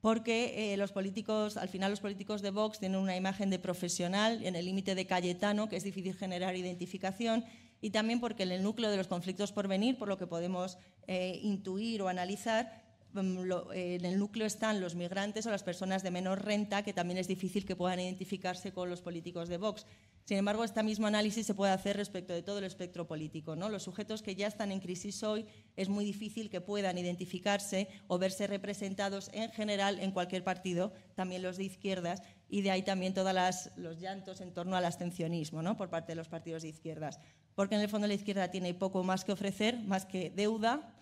[0.02, 4.56] porque los políticos, al final los políticos de Vox tienen una imagen de profesional en
[4.56, 7.46] el límite de Cayetano, que es difícil generar identificación,
[7.82, 10.78] y también porque en el núcleo de los conflictos por venir, por lo que podemos
[11.08, 16.84] intuir o analizar, en el núcleo están los migrantes o las personas de menor renta,
[16.84, 19.86] que también es difícil que puedan identificarse con los políticos de Vox.
[20.26, 23.56] Sin embargo, este mismo análisis se puede hacer respecto de todo el espectro político.
[23.56, 23.68] ¿no?
[23.68, 28.20] Los sujetos que ya están en crisis hoy es muy difícil que puedan identificarse o
[28.20, 33.16] verse representados en general en cualquier partido, también los de izquierdas, y de ahí también
[33.16, 33.34] todos
[33.76, 35.76] los llantos en torno al abstencionismo ¿no?
[35.78, 37.20] por parte de los partidos de izquierdas.
[37.56, 40.94] Porque en el fondo la izquierda tiene poco más que ofrecer, más que deuda,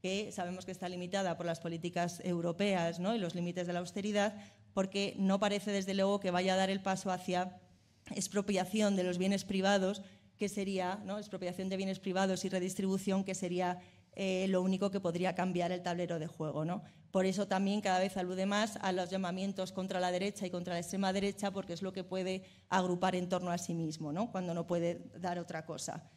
[0.00, 3.14] que sabemos que está limitada por las políticas europeas ¿no?
[3.14, 4.34] y los límites de la austeridad,
[4.74, 7.60] porque no parece desde luego que vaya a dar el paso hacia
[8.14, 10.02] expropiación de los bienes privados,
[10.36, 11.18] que sería ¿no?
[11.18, 13.80] expropiación de bienes privados y redistribución, que sería
[14.12, 16.64] eh, lo único que podría cambiar el tablero de juego.
[16.64, 16.82] ¿no?
[17.10, 20.74] Por eso también cada vez alude más a los llamamientos contra la derecha y contra
[20.74, 24.30] la extrema derecha, porque es lo que puede agrupar en torno a sí mismo, ¿no?
[24.30, 26.10] cuando no puede dar otra cosa.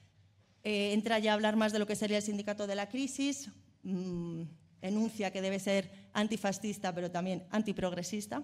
[0.64, 3.50] Eh, entra ya a hablar más de lo que sería el sindicato de la crisis,
[3.84, 4.44] Mm,
[4.82, 8.44] enuncia que debe ser antifascista, pero también antiprogresista.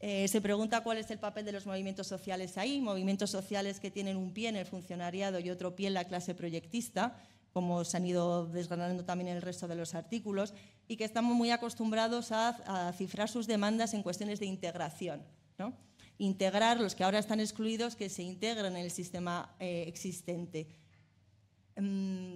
[0.00, 3.90] Eh, se pregunta cuál es el papel de los movimientos sociales ahí, movimientos sociales que
[3.90, 7.22] tienen un pie en el funcionariado y otro pie en la clase proyectista,
[7.52, 10.54] como se han ido desgranando también en el resto de los artículos,
[10.88, 15.22] y que estamos muy acostumbrados a, cifrar sus demandas en cuestiones de integración.
[15.58, 15.76] ¿no?
[16.16, 20.68] Integrar los que ahora están excluidos, que se integren en el sistema eh, existente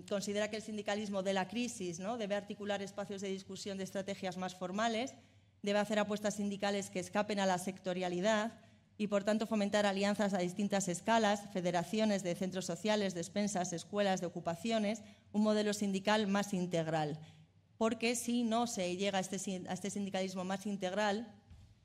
[0.08, 2.16] considera que el sindicalismo de la crisis ¿no?
[2.16, 5.14] debe articular espacios de discusión de estrategias más formales,
[5.62, 8.52] debe hacer apuestas sindicales que escapen a la sectorialidad
[8.96, 14.26] y, por tanto, fomentar alianzas a distintas escalas, federaciones de centros sociales, despensas, escuelas, de
[14.26, 17.18] ocupaciones, un modelo sindical más integral.
[17.76, 19.36] Porque si no se llega a este,
[19.68, 21.26] este sindicalismo más integral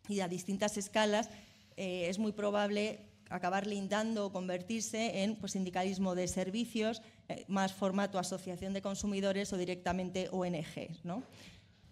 [0.07, 1.29] y a distintas escalas,
[1.77, 7.01] eh, es muy probable acabar lindando o convertirse en pues, sindicalismo de servicios,
[7.47, 10.99] más formato asociación de consumidores o directamente ONG.
[11.03, 11.23] ¿no?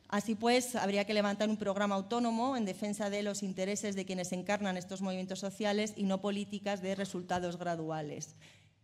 [0.09, 4.31] Así pues, habría que levantar un programa autónomo en defensa de los intereses de quienes
[4.31, 8.35] encarnan estos movimientos sociales y no políticas de resultados graduales.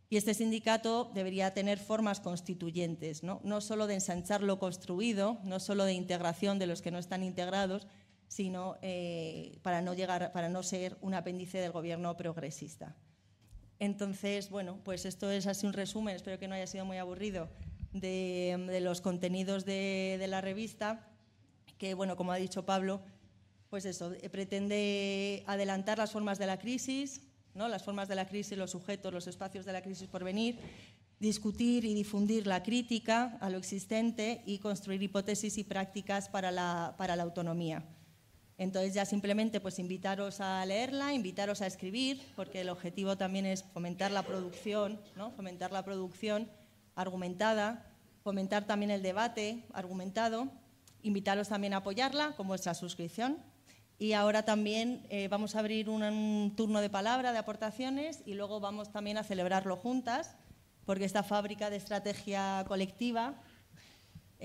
[0.10, 3.40] Y este sindicato debería tener formas constituyentes, ¿no?
[3.44, 7.24] no solo de ensanchar lo construido, no solo de integración de los que no están
[7.24, 7.88] integrados,
[8.28, 12.96] sino eh, para, no llegar, para no ser un apéndice del gobierno progresista.
[13.80, 17.50] Entonces, bueno, pues esto es así un resumen, espero que no haya sido muy aburrido,
[17.94, 21.08] de, los contenidos de, la revista,
[21.78, 23.02] que, bueno, como ha dicho Pablo,
[23.70, 27.22] pues eso, eh, pretende adelantar las formas de la crisis,
[27.54, 27.68] ¿no?
[27.68, 30.60] las formas de la crisis, los sujetos, los espacios de la crisis por venir,
[31.20, 36.96] discutir y difundir la crítica a lo existente y construir hipótesis y prácticas para la,
[36.98, 37.84] para la autonomía.
[38.58, 43.64] Entonces ya simplemente pues invitaros a leerla, invitaros a escribir, porque el objetivo también es
[43.64, 45.32] fomentar la producción, ¿no?
[45.32, 46.50] fomentar la producción
[46.96, 47.92] argumentada,
[48.24, 50.52] fomentar también el debate argumentado,
[51.02, 53.38] invitaros también a apoyarla con vuestra suscripción.
[54.00, 58.60] Y ahora también eh, vamos a abrir un, turno de palabra, de aportaciones, y luego
[58.60, 60.36] vamos también a celebrarlo juntas,
[60.86, 63.36] porque esta fábrica de estrategia colectiva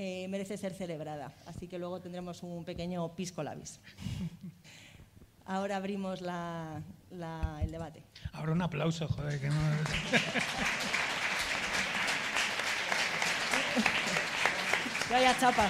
[0.01, 1.33] eh, merece ser celebrada.
[1.47, 3.81] Así que luego tendremos un pequeño pisco labis.
[5.45, 6.81] ahora abrimos la-
[7.11, 8.05] la- el debate.
[8.33, 9.57] Ahora un aplauso, joder, que no...
[15.11, 15.67] Vaya chapa.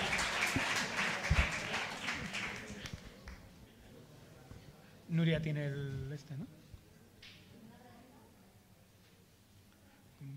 [5.09, 6.47] Nuria tiene el este, ¿no?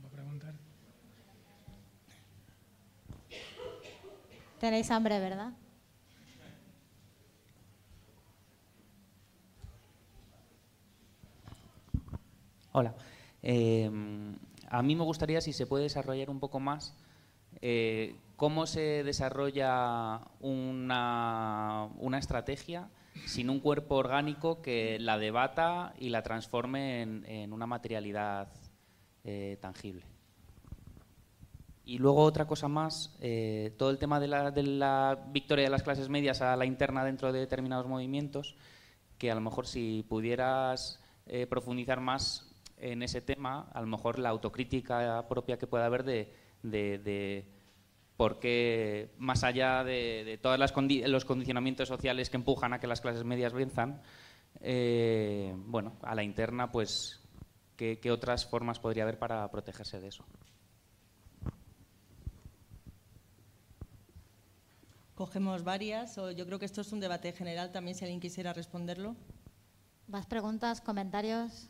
[0.03, 0.53] Va a preguntar.
[4.61, 5.53] Tenéis hambre, ¿verdad?
[12.71, 12.93] Hola.
[13.41, 13.89] Eh,
[14.69, 16.95] a mí me gustaría si se puede desarrollar un poco más
[17.59, 22.87] eh, cómo se desarrolla una, una estrategia
[23.25, 28.49] sin un cuerpo orgánico que la debata y la transforme en, en una materialidad
[29.23, 30.05] eh, tangible.
[31.91, 35.69] Y luego otra cosa más, eh, todo el tema de la, de la victoria de
[35.71, 38.55] las clases medias a la interna dentro de determinados movimientos,
[39.17, 44.19] que a lo mejor si pudieras eh, profundizar más en ese tema, a lo mejor
[44.19, 46.33] la autocrítica propia que pueda haber de,
[46.63, 47.45] de,
[48.15, 53.25] por qué, más allá de, todos los condicionamientos sociales que empujan a que las clases
[53.25, 54.01] medias venzan,
[54.61, 57.19] eh, bueno, a la interna, pues,
[57.75, 60.23] ¿qué, ¿qué otras formas podría haber para protegerse de eso?
[65.21, 68.53] Cogemos varias, o yo creo que esto es un debate general también, si alguien quisiera
[68.53, 69.15] responderlo.
[70.07, 71.69] ¿Más preguntas, comentarios?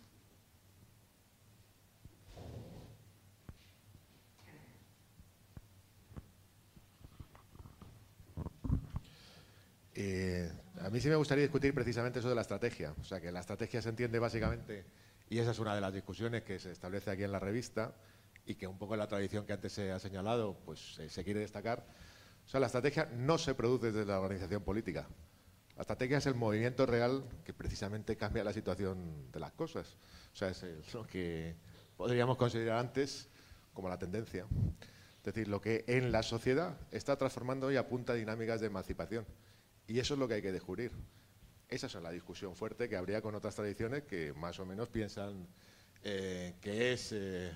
[9.95, 10.49] Eh,
[10.79, 12.95] a mí sí me gustaría discutir precisamente eso de la estrategia.
[13.01, 14.85] O sea, que la estrategia se entiende básicamente,
[15.29, 17.93] y esa es una de las discusiones que se establece aquí en la revista,
[18.45, 21.23] y que un poco en la tradición que antes se ha señalado, pues se, se
[21.25, 21.85] quiere destacar.
[22.51, 25.07] O sea, la estrategia no se produce desde la organización política.
[25.77, 29.95] La estrategia es el movimiento real que precisamente cambia la situación de las cosas.
[30.33, 31.55] O sea, es lo que
[31.95, 33.29] podríamos considerar antes
[33.73, 34.47] como la tendencia.
[35.19, 39.25] Es decir, lo que en la sociedad está transformando y apunta a dinámicas de emancipación.
[39.87, 40.91] Y eso es lo que hay que descubrir.
[41.69, 45.47] Esa es la discusión fuerte que habría con otras tradiciones que más o menos piensan
[46.03, 47.49] eh, que es eh,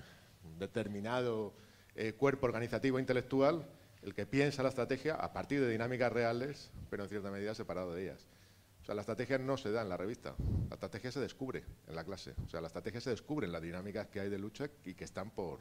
[0.58, 1.52] determinado
[1.94, 3.68] eh, cuerpo organizativo intelectual
[4.06, 7.92] el que piensa la estrategia a partir de dinámicas reales, pero en cierta medida separado
[7.92, 8.24] de ellas.
[8.80, 10.36] O sea, la estrategia no se da en la revista,
[10.68, 12.36] la estrategia se descubre en la clase.
[12.46, 15.02] O sea, la estrategia se descubre en las dinámicas que hay de lucha y que
[15.02, 15.58] están por,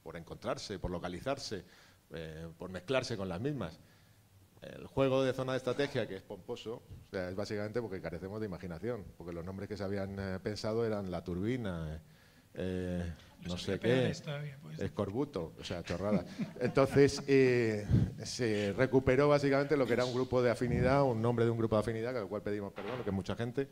[0.00, 1.64] por encontrarse, por localizarse,
[2.10, 3.80] eh, por mezclarse con las mismas.
[4.62, 9.04] El juego de zona de estrategia, que es pomposo, es básicamente porque carecemos de imaginación,
[9.18, 12.00] porque los nombres que se habían eh, pensado eran la turbina,
[12.54, 13.12] eh,
[13.48, 14.80] no sé qué, todavía, pues.
[14.80, 16.24] escorbuto, o sea, chorrada.
[16.60, 17.86] Entonces, eh,
[18.24, 21.76] se recuperó básicamente lo que era un grupo de afinidad, un nombre de un grupo
[21.76, 23.68] de afinidad, al cual pedimos perdón, que es mucha gente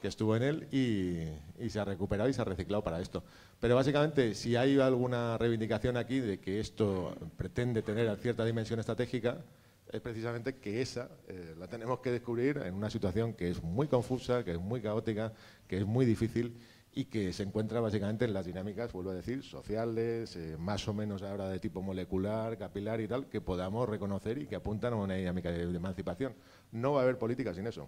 [0.00, 3.22] que estuvo en él y, y se ha recuperado y se ha reciclado para esto.
[3.60, 9.44] Pero básicamente, si hay alguna reivindicación aquí de que esto pretende tener cierta dimensión estratégica,
[9.92, 13.88] es precisamente que esa eh, la tenemos que descubrir en una situación que es muy
[13.88, 15.32] confusa, que es muy caótica,
[15.66, 16.56] que es muy difícil
[16.92, 20.94] y que se encuentra básicamente en las dinámicas, vuelvo a decir, sociales, eh, más o
[20.94, 24.96] menos ahora de tipo molecular, capilar y tal, que podamos reconocer y que apuntan a
[24.96, 26.34] una dinámica de, emancipación.
[26.72, 27.86] No va a haber política sin eso.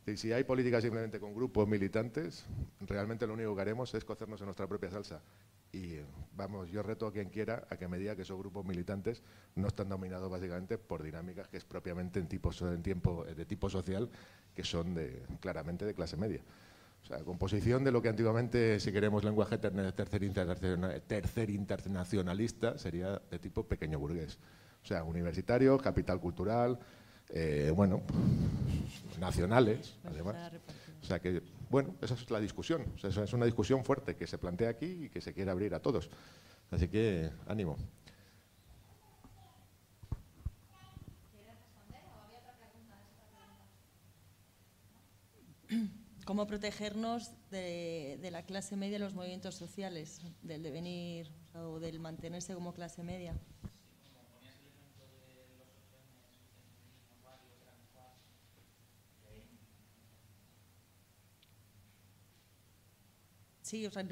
[0.00, 2.46] Es decir, si hay política simplemente con grupos militantes,
[2.80, 5.20] realmente lo único que haremos es cocernos en nuestra propia salsa.
[5.70, 8.64] Y eh, vamos, yo reto a quien quiera a que me diga que esos grupos
[8.64, 9.22] militantes
[9.54, 13.44] no están dominados básicamente por dinámicas que es propiamente en, tipo, en tiempo, eh, de
[13.44, 14.08] tipo social,
[14.54, 16.40] que son de, claramente de clase media.
[17.08, 23.22] O sea, composición de lo que antiguamente, si queremos lenguaje ter- tercer, tercer internacionalista, sería
[23.30, 24.36] de tipo pequeño burgués.
[24.84, 26.78] O sea, universitarios, capital cultural,
[27.30, 28.02] eh, bueno,
[29.18, 30.36] nacionales, Pues además.
[31.02, 32.84] O sea que, bueno, esa es la discusión.
[32.94, 35.50] O sea, esa es una discusión fuerte que se plantea aquí y que se quiere
[35.50, 36.10] abrir a todos.
[36.70, 37.78] Así que, ánimo.
[46.28, 52.52] ¿Cómo protegernos de, la clase media en los movimientos sociales, del devenir o del mantenerse
[52.52, 53.34] como clase media?
[63.62, 64.06] Sí, o sea,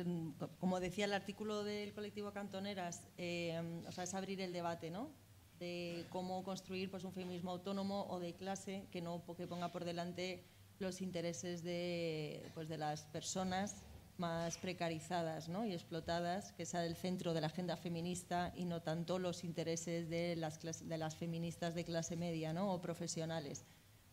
[0.59, 5.11] como decía el artículo del colectivo Cantoneras, eh, o sea, es abrir el debate, ¿no?
[5.59, 9.85] De cómo construir pues, un feminismo autónomo o de clase que no que ponga por
[9.85, 10.47] delante
[10.79, 13.83] los intereses de, pues, de las personas
[14.19, 15.67] más precarizadas ¿no?
[15.67, 20.09] y explotadas, que sea el centro de la agenda feminista y no tanto los intereses
[20.09, 22.73] de las, de las feministas de clase media ¿no?
[22.73, 23.65] o profesionales.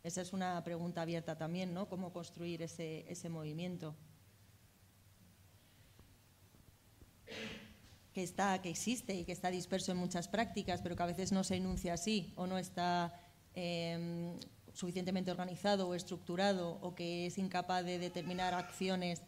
[0.04, 1.88] Esa es una pregunta abierta también, ¿no?
[1.88, 3.96] ¿Cómo construir ese, ese movimiento?
[8.14, 11.32] Que, está, que existe y que está disperso en muchas prácticas, pero que a veces
[11.32, 13.18] no se enuncia así o no está
[13.56, 14.38] eh,
[14.74, 19.22] suficientemente organizado o estructurado o que es incapaz de determinar acciones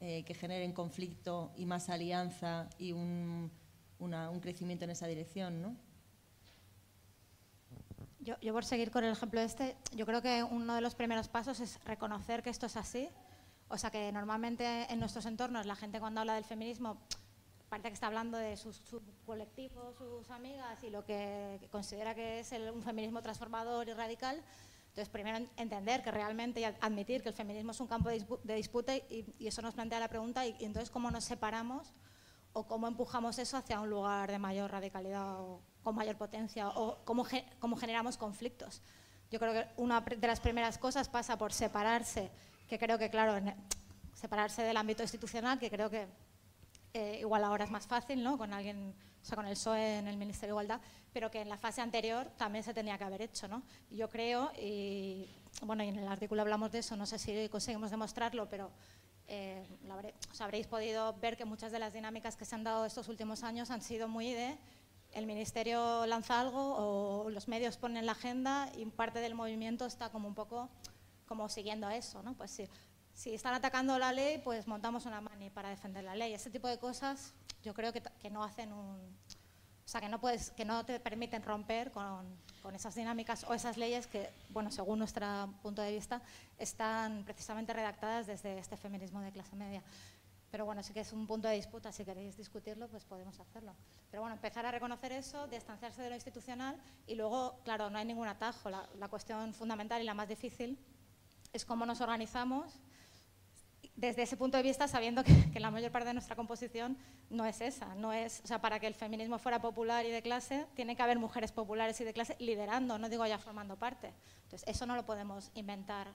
[0.00, 3.50] eh, que generen conflicto y más alianza y un,
[3.98, 5.76] una, un crecimiento en esa dirección, ¿no?
[8.20, 11.28] Yo, yo, por seguir con el ejemplo este, yo creo que uno de los primeros
[11.28, 13.08] pasos es reconocer que esto es así.
[13.68, 16.98] O sea, que normalmente en nuestros entornos la gente cuando habla del feminismo
[17.68, 22.40] parece que está hablando de sus, su colectivo, sus amigas y lo que considera que
[22.40, 24.42] es un feminismo transformador y radical.
[24.96, 28.96] Entonces, primero entender que realmente y admitir que el feminismo es un campo de, disputa
[28.96, 31.92] y, y, eso nos plantea la pregunta y, y entonces cómo nos separamos
[32.54, 36.96] o cómo empujamos eso hacia un lugar de mayor radicalidad o con mayor potencia o
[37.04, 37.26] cómo,
[37.58, 38.80] cómo generamos conflictos.
[39.30, 42.30] Yo creo que una de las primeras cosas pasa por separarse,
[42.66, 43.38] que creo que, claro,
[44.14, 46.06] separarse del ámbito institucional, que creo que
[46.94, 48.38] eh, igual ahora es más fácil, ¿no?
[48.38, 48.94] Con alguien,
[49.26, 50.80] o sea, con el PSOE en el Ministerio de Igualdad,
[51.12, 53.64] pero que en la fase anterior también se tenía que haber hecho, ¿no?
[53.90, 55.28] Yo creo, y
[55.62, 58.70] bueno, y en el artículo hablamos de eso, no sé si conseguimos demostrarlo, pero
[59.26, 62.62] eh, habré, o sea, habréis podido ver que muchas de las dinámicas que se han
[62.62, 64.56] dado estos últimos años han sido muy de
[65.10, 70.10] el ministerio lanza algo o los medios ponen la agenda y parte del movimiento está
[70.10, 70.68] como un poco
[71.26, 72.34] como siguiendo eso, ¿no?
[72.34, 72.68] Pues si,
[73.16, 76.34] si están atacando la ley, pues montamos una mani para defender la ley.
[76.34, 79.16] Ese tipo de cosas yo creo que, que no hacen un...
[79.86, 82.26] O sea, que no, puedes, que no te permiten romper con,
[82.60, 85.26] con, esas dinámicas o esas leyes que, bueno, según nuestro
[85.62, 86.20] punto de vista,
[86.58, 89.82] están precisamente redactadas desde este feminismo de clase media.
[90.50, 93.74] Pero bueno, sí que es un punto de disputa, si queréis discutirlo, pues podemos hacerlo.
[94.10, 98.04] Pero bueno, empezar a reconocer eso, distanciarse de lo institucional y luego, claro, no hay
[98.04, 98.68] ningún atajo.
[98.68, 100.78] La, la cuestión fundamental y la más difícil
[101.52, 102.80] es cómo nos organizamos
[103.96, 106.96] desde ese punto de vista, sabiendo que, que, la mayor parte de nuestra composición
[107.30, 110.22] no es esa, no es, o sea, para que el feminismo fuera popular y de
[110.22, 114.12] clase, tiene que haber mujeres populares y de clase liderando, no digo ya formando parte.
[114.44, 116.08] Entonces, eso no lo podemos inventar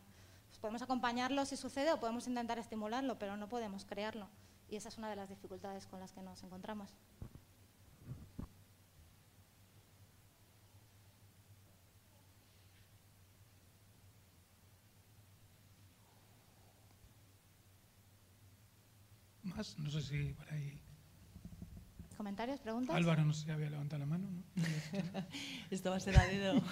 [0.52, 4.28] pues podemos acompañarlo si sucede o podemos intentar estimularlo, pero no podemos crearlo.
[4.70, 6.90] Y esa es una de las dificultades con las que nos encontramos.
[19.44, 20.80] Más, no sé si por ahí.
[22.18, 22.96] ¿Comentarios, preguntas?
[22.96, 24.28] Álvaro, no sé si había levantado la mano.
[24.30, 24.44] ¿no?
[25.72, 26.62] Esto va a ser a dedo.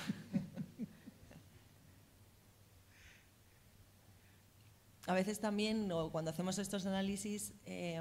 [5.07, 7.99] a veces también, o cuando hacemos estos análisis, eh,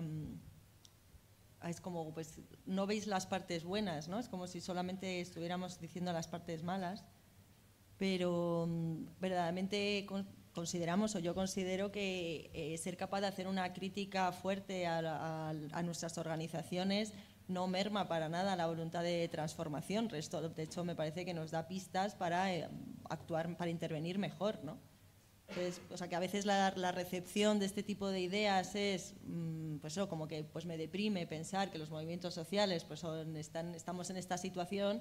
[1.67, 4.19] es como, pues, no veis las partes buenas, ¿no?
[4.19, 7.05] Es como si solamente estuviéramos diciendo las partes malas,
[7.97, 10.07] pero um, verdaderamente
[10.59, 15.51] consideramos, o yo considero que eh, ser capaz de hacer una crítica fuerte a, a,
[15.51, 17.13] a, nuestras organizaciones
[17.47, 20.09] no merma para nada la voluntad de transformación.
[20.09, 22.69] Resto, de hecho, me parece que nos da pistas para eh,
[23.09, 24.79] actuar, para intervenir mejor, ¿no?
[25.47, 29.15] Entonces, o sea, que a veces la, la, recepción de este tipo de ideas es,
[29.27, 33.37] mmm, pues eso, como que pues me deprime pensar que los movimientos sociales pues son,
[33.37, 35.01] están, estamos en esta situación,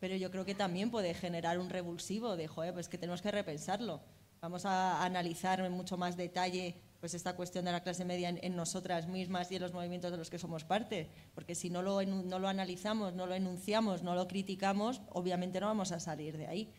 [0.00, 3.30] pero yo creo que también puede generar un revulsivo de, joder, pues que tenemos que
[3.30, 4.00] repensarlo.
[4.44, 8.56] Vamos a analizar en mucho más detalle pues esta cuestión de la clase media en,
[8.56, 12.02] nosotras mismas y en los movimientos de los que somos parte, porque si no lo,
[12.04, 16.46] no lo analizamos, no lo enunciamos, no lo criticamos, obviamente no vamos a salir de
[16.46, 16.70] ahí.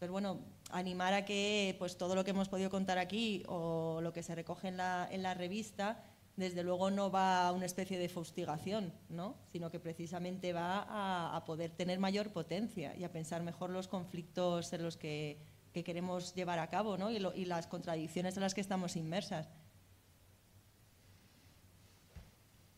[0.00, 0.40] Pero bueno,
[0.72, 4.34] animar a que pues, todo lo que hemos podido contar aquí o lo que se
[4.34, 6.02] recoge en la, en la revista,
[6.36, 9.36] desde luego no va a una especie de fustigación, ¿no?
[9.46, 14.72] sino que precisamente va a, poder tener mayor potencia y a pensar mejor los conflictos
[14.72, 15.38] en los que,
[15.72, 17.10] que queremos llevar a cabo ¿no?
[17.10, 19.48] y, lo, y las contradicciones en las que estamos inmersas.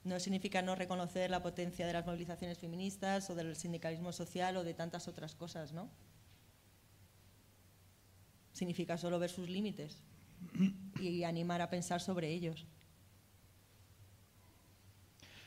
[0.05, 4.65] No significa no reconocer la potencia de las movilizaciones feministas o del sindicalismo social o
[4.65, 5.89] de tantas otras cosas, ¿no?
[8.55, 10.01] significa solo ver sus límites
[11.01, 12.67] y animar a pensar sobre ellos.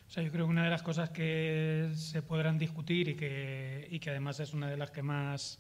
[0.08, 3.88] O sea, yo creo que una de las cosas que se podrán discutir y que,
[3.90, 5.60] y que además es una de las que más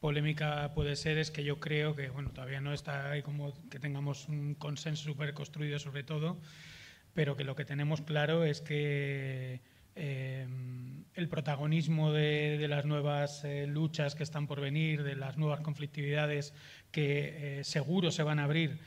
[0.00, 3.78] polémica puede ser es que yo creo que, bueno, todavía no está ahí como que
[3.78, 6.40] tengamos un consenso súper construido sobre todo,
[7.12, 9.60] pero que lo que tenemos claro es que
[9.94, 10.46] eh,
[11.14, 16.54] el protagonismo de, las nuevas eh, luchas que están por venir, de las nuevas conflictividades
[16.90, 18.78] que eh, seguro se van a abrir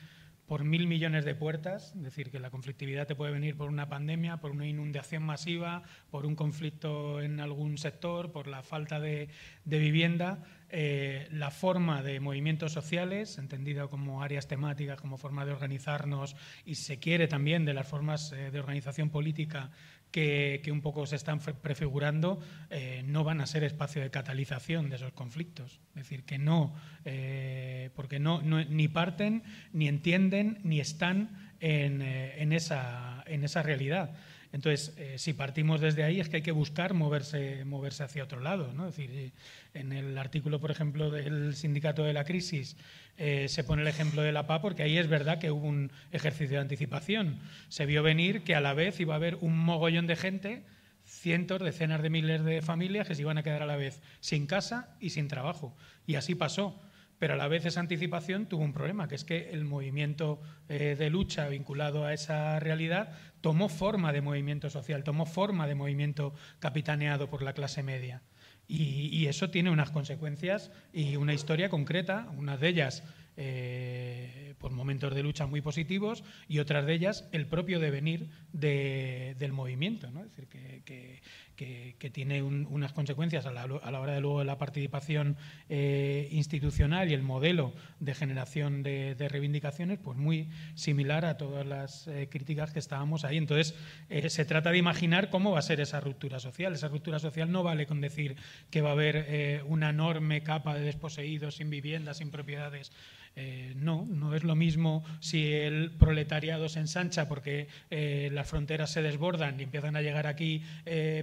[0.47, 3.87] por mil millones de puertas, es decir, que la conflictividad te puede venir por una
[3.87, 9.29] pandemia, por una inundación masiva, por un conflicto en algún sector, por la falta de
[9.65, 10.43] vivienda.
[10.75, 16.35] Eh, la forma de movimientos sociales, entendida como áreas temáticas, como forma de organizarnos
[16.65, 19.69] y se quiere también de las formas eh, de organización política
[20.09, 22.41] que, un poco se están prefigurando,
[22.71, 25.79] eh, no van a ser espacio de catalización de esos conflictos.
[25.89, 26.73] Es decir, que no,
[27.95, 29.43] porque no, ni parten,
[29.73, 33.23] ni entienden, ni están en esa
[33.61, 34.15] realidad.
[34.53, 38.39] Entonces, eh, si partimos desde ahí es que hay que buscar moverse, moverse hacia otro
[38.39, 38.71] lado.
[38.71, 38.87] ¿no?
[38.87, 39.31] Es decir, eh,
[39.73, 42.77] en el artículo, por ejemplo, del sindicato de la crisis,
[43.17, 45.91] eh, se pone el ejemplo de la PA porque ahí es verdad que hubo un
[46.11, 47.39] ejercicio de anticipación.
[47.67, 50.63] Se vio venir que a la vez iba a haber un mogollón de gente,
[51.03, 54.45] cientos, decenas de miles de familias que se iban a quedar a la vez sin
[54.45, 55.75] casa y sin trabajo.
[56.05, 56.79] Y así pasó
[57.23, 61.09] pero a la vez esa anticipación tuvo un problema, que es que el movimiento de
[61.09, 67.29] lucha vinculado a esa realidad tomó forma de movimiento social, tomó forma de movimiento capitaneado
[67.29, 68.23] por la clase media.
[68.67, 73.03] Y, eso tiene unas consecuencias y una historia concreta, una de ellas
[73.37, 79.53] eh, por momentos de lucha muy positivos y otras de ellas el propio devenir del
[79.53, 80.11] movimiento.
[80.11, 80.25] ¿no?
[80.25, 81.21] Es decir, que,
[81.55, 85.37] tiene unas consecuencias a la, hora de luego de la participación
[85.69, 92.07] eh, institucional y el modelo de generación de, reivindicaciones, pues muy similar a todas las
[92.07, 93.37] eh, críticas que estábamos ahí.
[93.37, 93.75] Entonces,
[94.09, 96.73] eh, se trata de imaginar cómo va a ser esa ruptura social.
[96.73, 98.35] Esa ruptura social no vale con decir
[98.69, 102.91] que va a haber una enorme capa de desposeídos, sin viviendas, sin propiedades.
[103.75, 109.59] No, no es lo mismo si el proletariado se ensancha porque las fronteras se desbordan
[109.59, 110.63] y empiezan a llegar aquí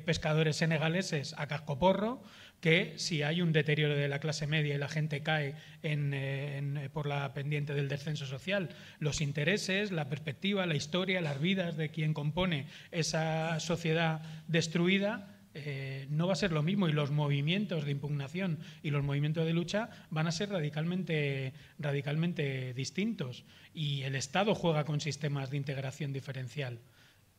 [0.05, 2.23] pescadores senegaleses a cascoporro
[2.61, 7.07] que si hay un deterioro de la clase media y la gente cae eh, por
[7.07, 8.69] la pendiente del descenso social,
[8.99, 16.07] los intereses, la perspectiva, la historia, las vidas de quien compone esa sociedad destruida eh,
[16.11, 19.53] no va a ser lo mismo y los movimientos de impugnación y los movimientos de
[19.53, 23.45] lucha van a ser radicalmente, radicalmente distintos.
[23.75, 26.79] Y el Estado juega con sistemas de integración diferencial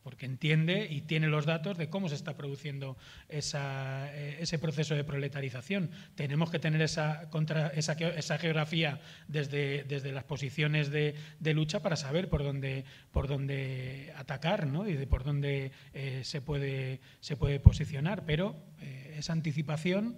[0.02, 2.96] porque entiende y tiene los datos de cómo se está produciendo
[3.28, 5.90] eh, ese proceso de proletarización.
[6.14, 7.28] Tenemos que tener esa,
[8.38, 11.14] geografía desde, desde, las posiciones de,
[11.54, 14.88] lucha para saber por dónde, por dónde atacar ¿no?
[14.88, 18.24] y de por dónde eh, se, puede, se puede posicionar.
[18.24, 20.16] Pero eh, esa anticipación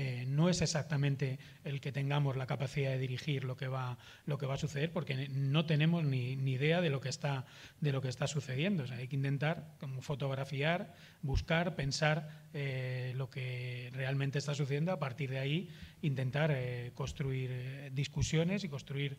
[0.00, 4.38] eh, no es exactamente el que tengamos la capacidad de dirigir lo que va, lo
[4.38, 7.46] que va a suceder, porque no tenemos ni, idea de lo que está,
[7.80, 8.84] de lo que está sucediendo.
[8.92, 15.30] hay que intentar como fotografiar, buscar, pensar eh, lo que realmente está sucediendo, a partir
[15.30, 15.68] de ahí
[16.00, 19.18] intentar eh, construir discusiones y construir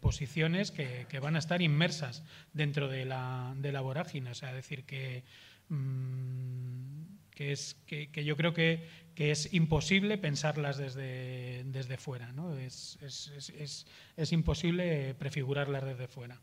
[0.00, 2.24] posiciones que, van a estar inmersas
[2.54, 4.30] dentro de la, de la vorágine.
[4.30, 5.24] O sea, decir que...
[5.68, 12.56] Mm, que, es, que, yo creo que, es imposible pensarlas desde, desde fuera, ¿no?
[12.56, 16.40] es, es, imposible prefigurarlas desde fuera.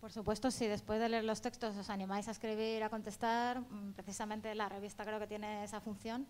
[0.00, 3.92] Por supuesto, si después de leer los textos os animáis a escribir, a contestar, mm,
[3.94, 6.26] precisamente la revista creo que tiene esa función.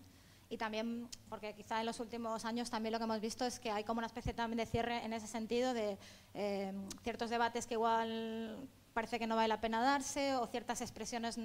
[0.49, 3.69] Y también, porque quizá en los últimos años también lo que hemos visto es que
[3.69, 5.97] hay como una especie también de cierre en ese sentido de
[6.33, 8.67] eh, ciertos debates que igual
[8.97, 11.39] parece que no vale la pena darse o ciertas expresiones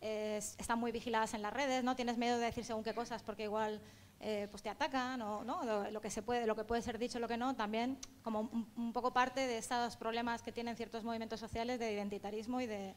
[0.00, 3.42] están muy vigiladas en las redes, no tienes miedo de decir según qué cosas porque
[3.42, 3.82] igual
[4.18, 5.90] eh, pues te atacan o ¿no?
[5.90, 8.92] lo, que se puede, lo que puede ser dicho, lo que no, también como un,
[8.94, 12.94] poco parte de estos problemas que tienen ciertos movimientos sociales de identitarismo y de,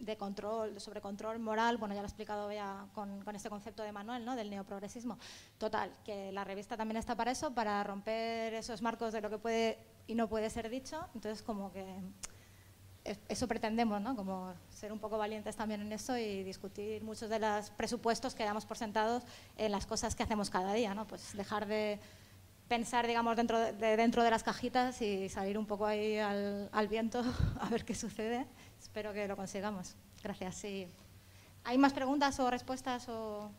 [0.00, 3.84] de control, de sobrecontrol moral, bueno, ya lo he explicado ya con, con, este concepto
[3.84, 4.34] de Manuel, ¿no?
[4.34, 5.16] del neoprogresismo.
[5.58, 9.38] Total, que la revista también está para eso, para romper esos marcos de lo que
[9.38, 9.78] puede
[10.08, 11.84] y no puede ser dicho, entonces como que
[13.28, 14.16] eso pretendemos, ¿no?
[14.16, 18.44] Como ser un poco valientes también en eso y discutir muchos de los presupuestos que
[18.44, 19.24] damos por sentados
[19.56, 21.06] en las cosas que hacemos cada día, ¿no?
[21.06, 22.00] Pues dejar de
[22.68, 26.88] pensar, digamos, dentro de, dentro de las cajitas y salir un poco ahí al, al
[26.88, 27.22] viento
[27.60, 28.46] a ver qué sucede.
[28.80, 29.96] Espero que lo consigamos.
[30.22, 30.56] Gracias.
[30.56, 30.88] Sí.
[31.64, 33.50] ¿Hay más preguntas o respuestas o...?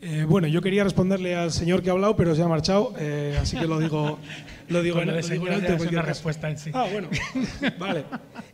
[0.00, 3.36] Eh, bueno, yo quería responderle al señor que ha hablado, pero se ha marchado, eh,
[3.40, 4.18] así que lo digo,
[4.68, 5.88] lo digo, en, alto.
[5.88, 6.70] una respuesta en sí.
[6.74, 7.08] Ah, bueno,
[7.78, 8.04] vale.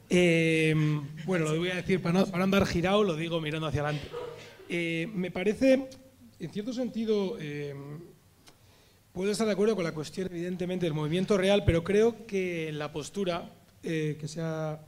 [0.09, 0.75] Eh,
[1.25, 4.09] bueno, lo voy a decir para no, andar girado, lo digo mirando hacia adelante.
[5.15, 5.89] me parece,
[6.39, 7.37] en cierto sentido,
[9.13, 12.79] puedo estar de acuerdo con la cuestión, evidentemente, del movimiento real, pero creo que en
[12.79, 13.51] la postura
[13.83, 14.79] que se ha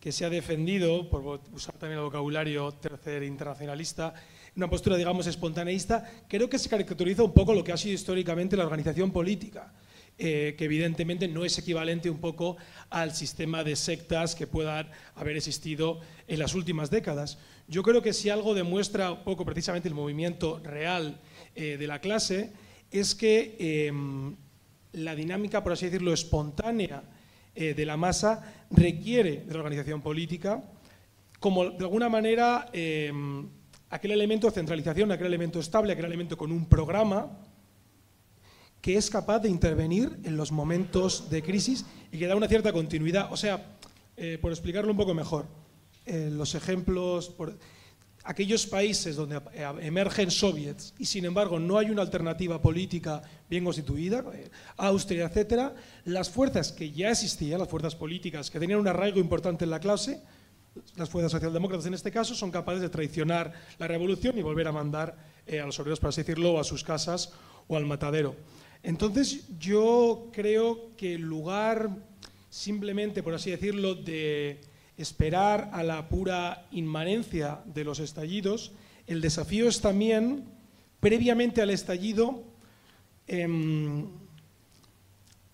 [0.00, 4.14] que se ha defendido, por usar también el vocabulario tercer internacionalista,
[4.58, 8.56] una postura, digamos, espontaneísta, creo que se caracteriza un poco lo que ha sido históricamente
[8.56, 9.72] la organización política.
[10.20, 12.56] eh, que evidentemente no es equivalente un poco
[12.90, 17.38] al sistema de sectas que puedan haber existido en las últimas décadas.
[17.68, 21.20] Yo creo que si algo demuestra un poco precisamente el movimiento real
[21.54, 22.52] eh, de la clase
[22.90, 24.34] es que em,
[24.90, 27.04] la dinámica, por así decirlo, espontánea
[27.54, 30.64] eh, de la masa requiere de la organización política
[31.38, 33.48] como de alguna manera em,
[33.90, 37.38] aquel elemento de centralización, aquel elemento estable, aquel elemento con un programa
[38.80, 42.72] que es capaz de intervenir en los momentos de crisis y que da una cierta
[42.72, 43.32] continuidad.
[43.32, 43.76] O sea,
[44.16, 45.46] eh, por explicarlo un poco mejor,
[46.06, 47.58] eh, los ejemplos, por,
[48.24, 53.64] aquellos países donde eh, emergen soviets y sin embargo no hay una alternativa política bien
[53.64, 54.24] constituida,
[54.76, 55.74] Austria, etcétera,
[56.04, 59.80] las fuerzas que ya existían, las fuerzas políticas que tenían un arraigo importante en la
[59.80, 60.22] clase,
[60.96, 64.72] las fuerzas socialdemócratas en este caso, son capaces de traicionar la revolución y volver a
[64.72, 65.16] mandar
[65.48, 67.32] a los obreros, por así decirlo, a sus casas
[67.68, 68.36] o al matadero.
[68.82, 71.90] Entonces yo creo que en lugar
[72.50, 74.60] simplemente, por así decirlo, de
[74.96, 78.72] esperar a la pura inmanencia de los estallidos,
[79.06, 80.44] el desafío es también,
[81.00, 82.42] previamente al estallido,
[83.26, 84.06] em,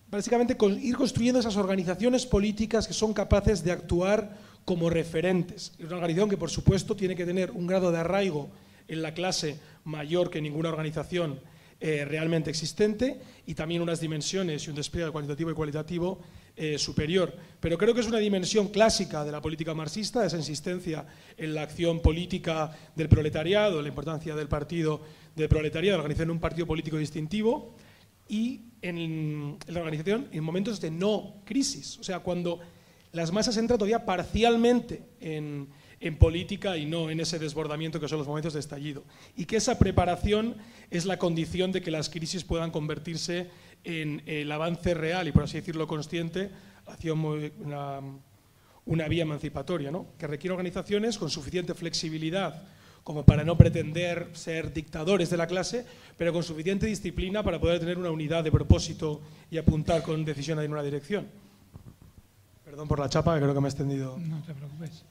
[0.09, 5.73] básicamente ir construyendo esas organizaciones políticas que son capaces de actuar como referentes.
[5.77, 8.49] Es una organización que, por supuesto, tiene que tener un grado de arraigo
[8.87, 11.39] en la clase mayor que ninguna organización
[11.79, 16.19] eh, realmente existente y también unas dimensiones y un despliegue cuantitativo y cualitativo
[16.55, 17.35] eh, superior.
[17.59, 21.05] Pero creo que es una dimensión clásica de la política marxista, esa insistencia
[21.37, 25.01] en la acción política del proletariado, la importancia del partido
[25.35, 27.75] del proletariado, la un partido político distintivo
[28.29, 32.61] y en, la organización en momentos de no crisis, o sea, cuando
[33.15, 35.69] las masas entran todavía parcialmente en
[35.99, 39.03] en política y no en ese desbordamiento que son los momentos de estallido.
[39.35, 40.55] Y que esa preparación
[40.91, 43.49] es la condición de que las crisis puedan convertirse
[43.83, 46.51] en el avance real y, por así decirlo, consciente
[46.85, 48.01] hacia una,
[49.07, 50.07] vía emancipatoria, ¿no?
[50.17, 52.63] que requiere organizaciones con suficiente flexibilidad
[53.03, 55.85] como para no pretender ser dictadores de la clase,
[56.17, 59.21] pero con suficiente disciplina para poder tener una unidad de propósito
[59.51, 61.27] y apuntar con decisión en una dirección.
[62.75, 64.17] Perdón por la chapa, que creo que me he extendido.
[64.19, 65.05] No te preocupes.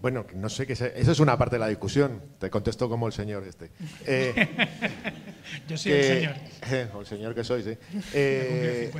[0.00, 0.72] Bueno, no sé qué.
[0.72, 2.22] Eso es una parte de la discusión.
[2.38, 3.72] Te contesto como el señor este.
[4.06, 4.32] Eh,
[5.68, 6.34] Yo soy el señor.
[6.70, 7.76] Eh, o el señor que soy, sí.
[8.14, 8.90] Eh,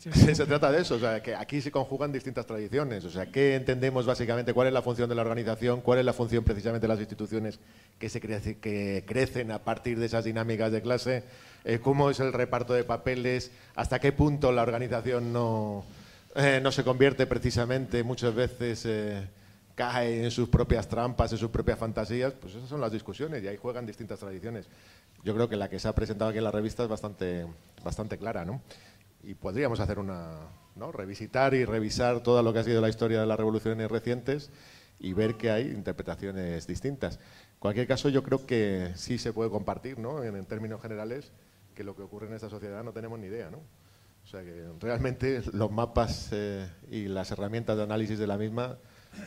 [0.34, 3.04] se trata de eso, o sea, que aquí se conjugan distintas tradiciones.
[3.04, 4.52] O sea, ¿qué entendemos básicamente?
[4.52, 5.80] ¿Cuál es la función de la organización?
[5.80, 7.58] ¿Cuál es la función precisamente de las instituciones
[7.98, 11.24] que, se que crecen a partir de esas dinámicas de clase?
[11.82, 13.50] ¿Cómo es el reparto de papeles?
[13.74, 15.84] ¿Hasta qué punto la organización no,
[16.62, 18.86] no se convierte precisamente muchas veces
[19.76, 23.48] cae en sus propias trampas, en sus propias fantasías, pues esas son las discusiones y
[23.48, 24.66] ahí juegan distintas tradiciones.
[25.22, 27.46] Yo creo que la que se ha presentado aquí en la revista es bastante,
[27.84, 28.62] bastante clara, ¿no?
[29.26, 30.38] Y podríamos hacer una,
[30.76, 30.92] ¿no?
[30.92, 34.52] Revisitar y revisar todo lo que ha sido la historia de las revoluciones recientes
[35.00, 37.16] y ver que hay interpretaciones distintas.
[37.16, 40.22] En cualquier caso, yo creo que sí se puede compartir, ¿no?
[40.22, 41.32] En, términos generales,
[41.74, 43.58] que lo que ocurre en esta sociedad no tenemos ni idea, ¿no?
[43.58, 48.78] O sea que realmente los mapas eh, y las herramientas de análisis de la misma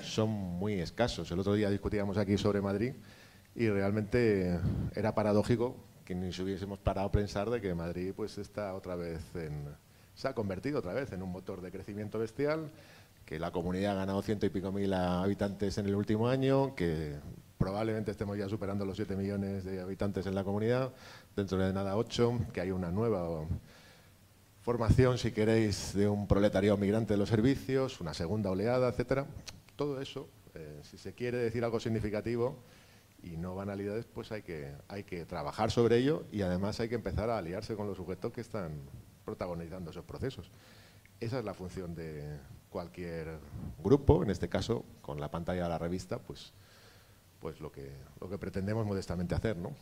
[0.01, 1.29] son muy escasos.
[1.31, 2.93] El otro día discutíamos aquí sobre Madrid
[3.53, 4.61] y realmente
[4.95, 8.95] era paradójico que ni se hubiésemos parado a pensar de que Madrid pues está otra
[8.95, 9.67] vez en,
[10.19, 12.69] se ha convertido otra vez en un motor de crecimiento bestial,
[13.25, 17.15] que la comunidad ha ganado ciento y pico mil habitantes en el último año, que
[17.57, 20.91] probablemente estemos ya superando los siete millones de habitantes en la comunidad,
[21.37, 23.45] dentro de nada ocho, que hay una nueva
[24.61, 29.25] formación, si queréis, de un proletariado migrante de los servicios, una segunda oleada, etcétera.
[29.77, 32.57] Todo eso, eh, si se quiere decir algo significativo
[33.23, 36.95] y no banalidades, pues hay que, hay que trabajar sobre ello y además hay que
[36.95, 38.81] empezar a aliarse con los sujetos que están
[39.29, 40.49] protagonizando esos procesos.
[41.19, 42.39] Esa es la función de
[42.71, 43.39] cualquier
[43.83, 46.51] grupo, en este caso, con la pantalla de la revista, pues,
[47.39, 49.75] pues lo, que, lo que pretendemos modestamente hacer, ¿no?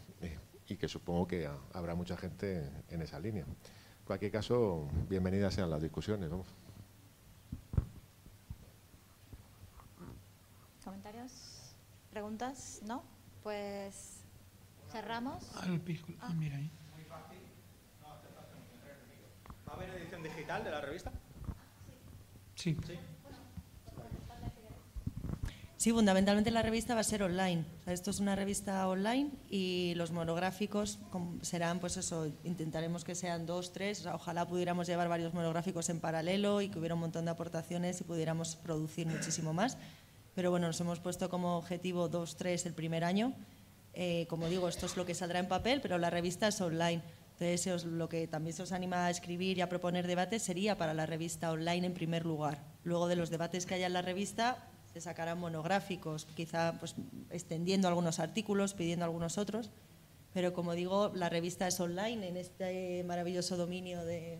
[0.67, 3.43] y que supongo que habrá mucha gente en esa línea.
[3.43, 6.29] En cualquier caso, bienvenidas sean las discusiones.
[6.29, 6.43] ¿no?
[10.83, 11.73] ¿Comentarios?
[12.11, 12.81] ¿Preguntas?
[12.85, 13.03] ¿No?
[13.43, 14.23] Pues
[14.91, 15.49] cerramos.
[15.55, 16.33] Ah.
[16.37, 16.69] mira ahí.
[19.67, 21.11] ¿Va a haber edición digital de la revista?
[22.55, 22.77] Sí.
[22.85, 22.93] ¿Sí?
[25.77, 27.63] Sí, fundamentalmente la revista va a ser online.
[27.85, 30.99] esto es una revista online y los monográficos
[31.41, 34.05] serán, pues eso, intentaremos que sean dos, tres.
[34.07, 38.03] ojalá pudiéramos llevar varios monográficos en paralelo y que hubiera un montón de aportaciones y
[38.05, 39.77] pudiéramos producir muchísimo más
[40.37, 43.33] pero bueno, nos hemos puesto como objetivo dos, tres el primer año.
[43.95, 47.01] Eh, como digo, esto es lo que saldrá en papel, pero la revista es online.
[47.39, 50.95] Entonces, lo que también se os anima a escribir y a proponer debates sería para
[50.95, 52.63] la revista online en primer lugar.
[52.83, 56.95] Luego de los debates que haya en la revista, se sacarán monográficos, quizá pues,
[57.29, 59.69] extendiendo algunos artículos, pidiendo algunos otros.
[60.33, 64.39] Pero como digo, la revista es online en este maravilloso dominio de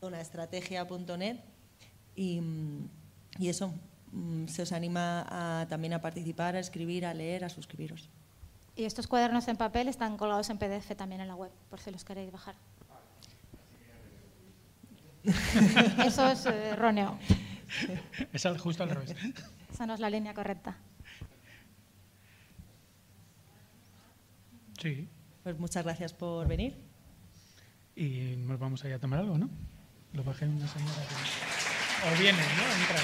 [0.00, 1.36] zonaestrategia.net
[2.14, 2.40] y,
[3.40, 3.74] y eso,
[4.12, 8.08] mm, se os anima a- también a participar, a escribir, a leer, a suscribiros.
[8.76, 11.90] Y estos cuadernos en papel están colgados en PDF también en la web, por si
[11.90, 12.54] los queréis bajar.
[16.04, 17.18] Eso es eh, erróneo.
[18.32, 19.14] Es justo al revés.
[19.72, 20.76] Esa no es la línea correcta.
[24.80, 25.08] Sí.
[25.42, 26.76] Pues muchas gracias por venir.
[27.94, 29.48] Y nos vamos a ir a tomar algo, ¿no?
[30.14, 30.94] Lo bajé una señora.
[30.94, 32.64] que- O viene, ¿no?
[32.80, 32.96] Entra.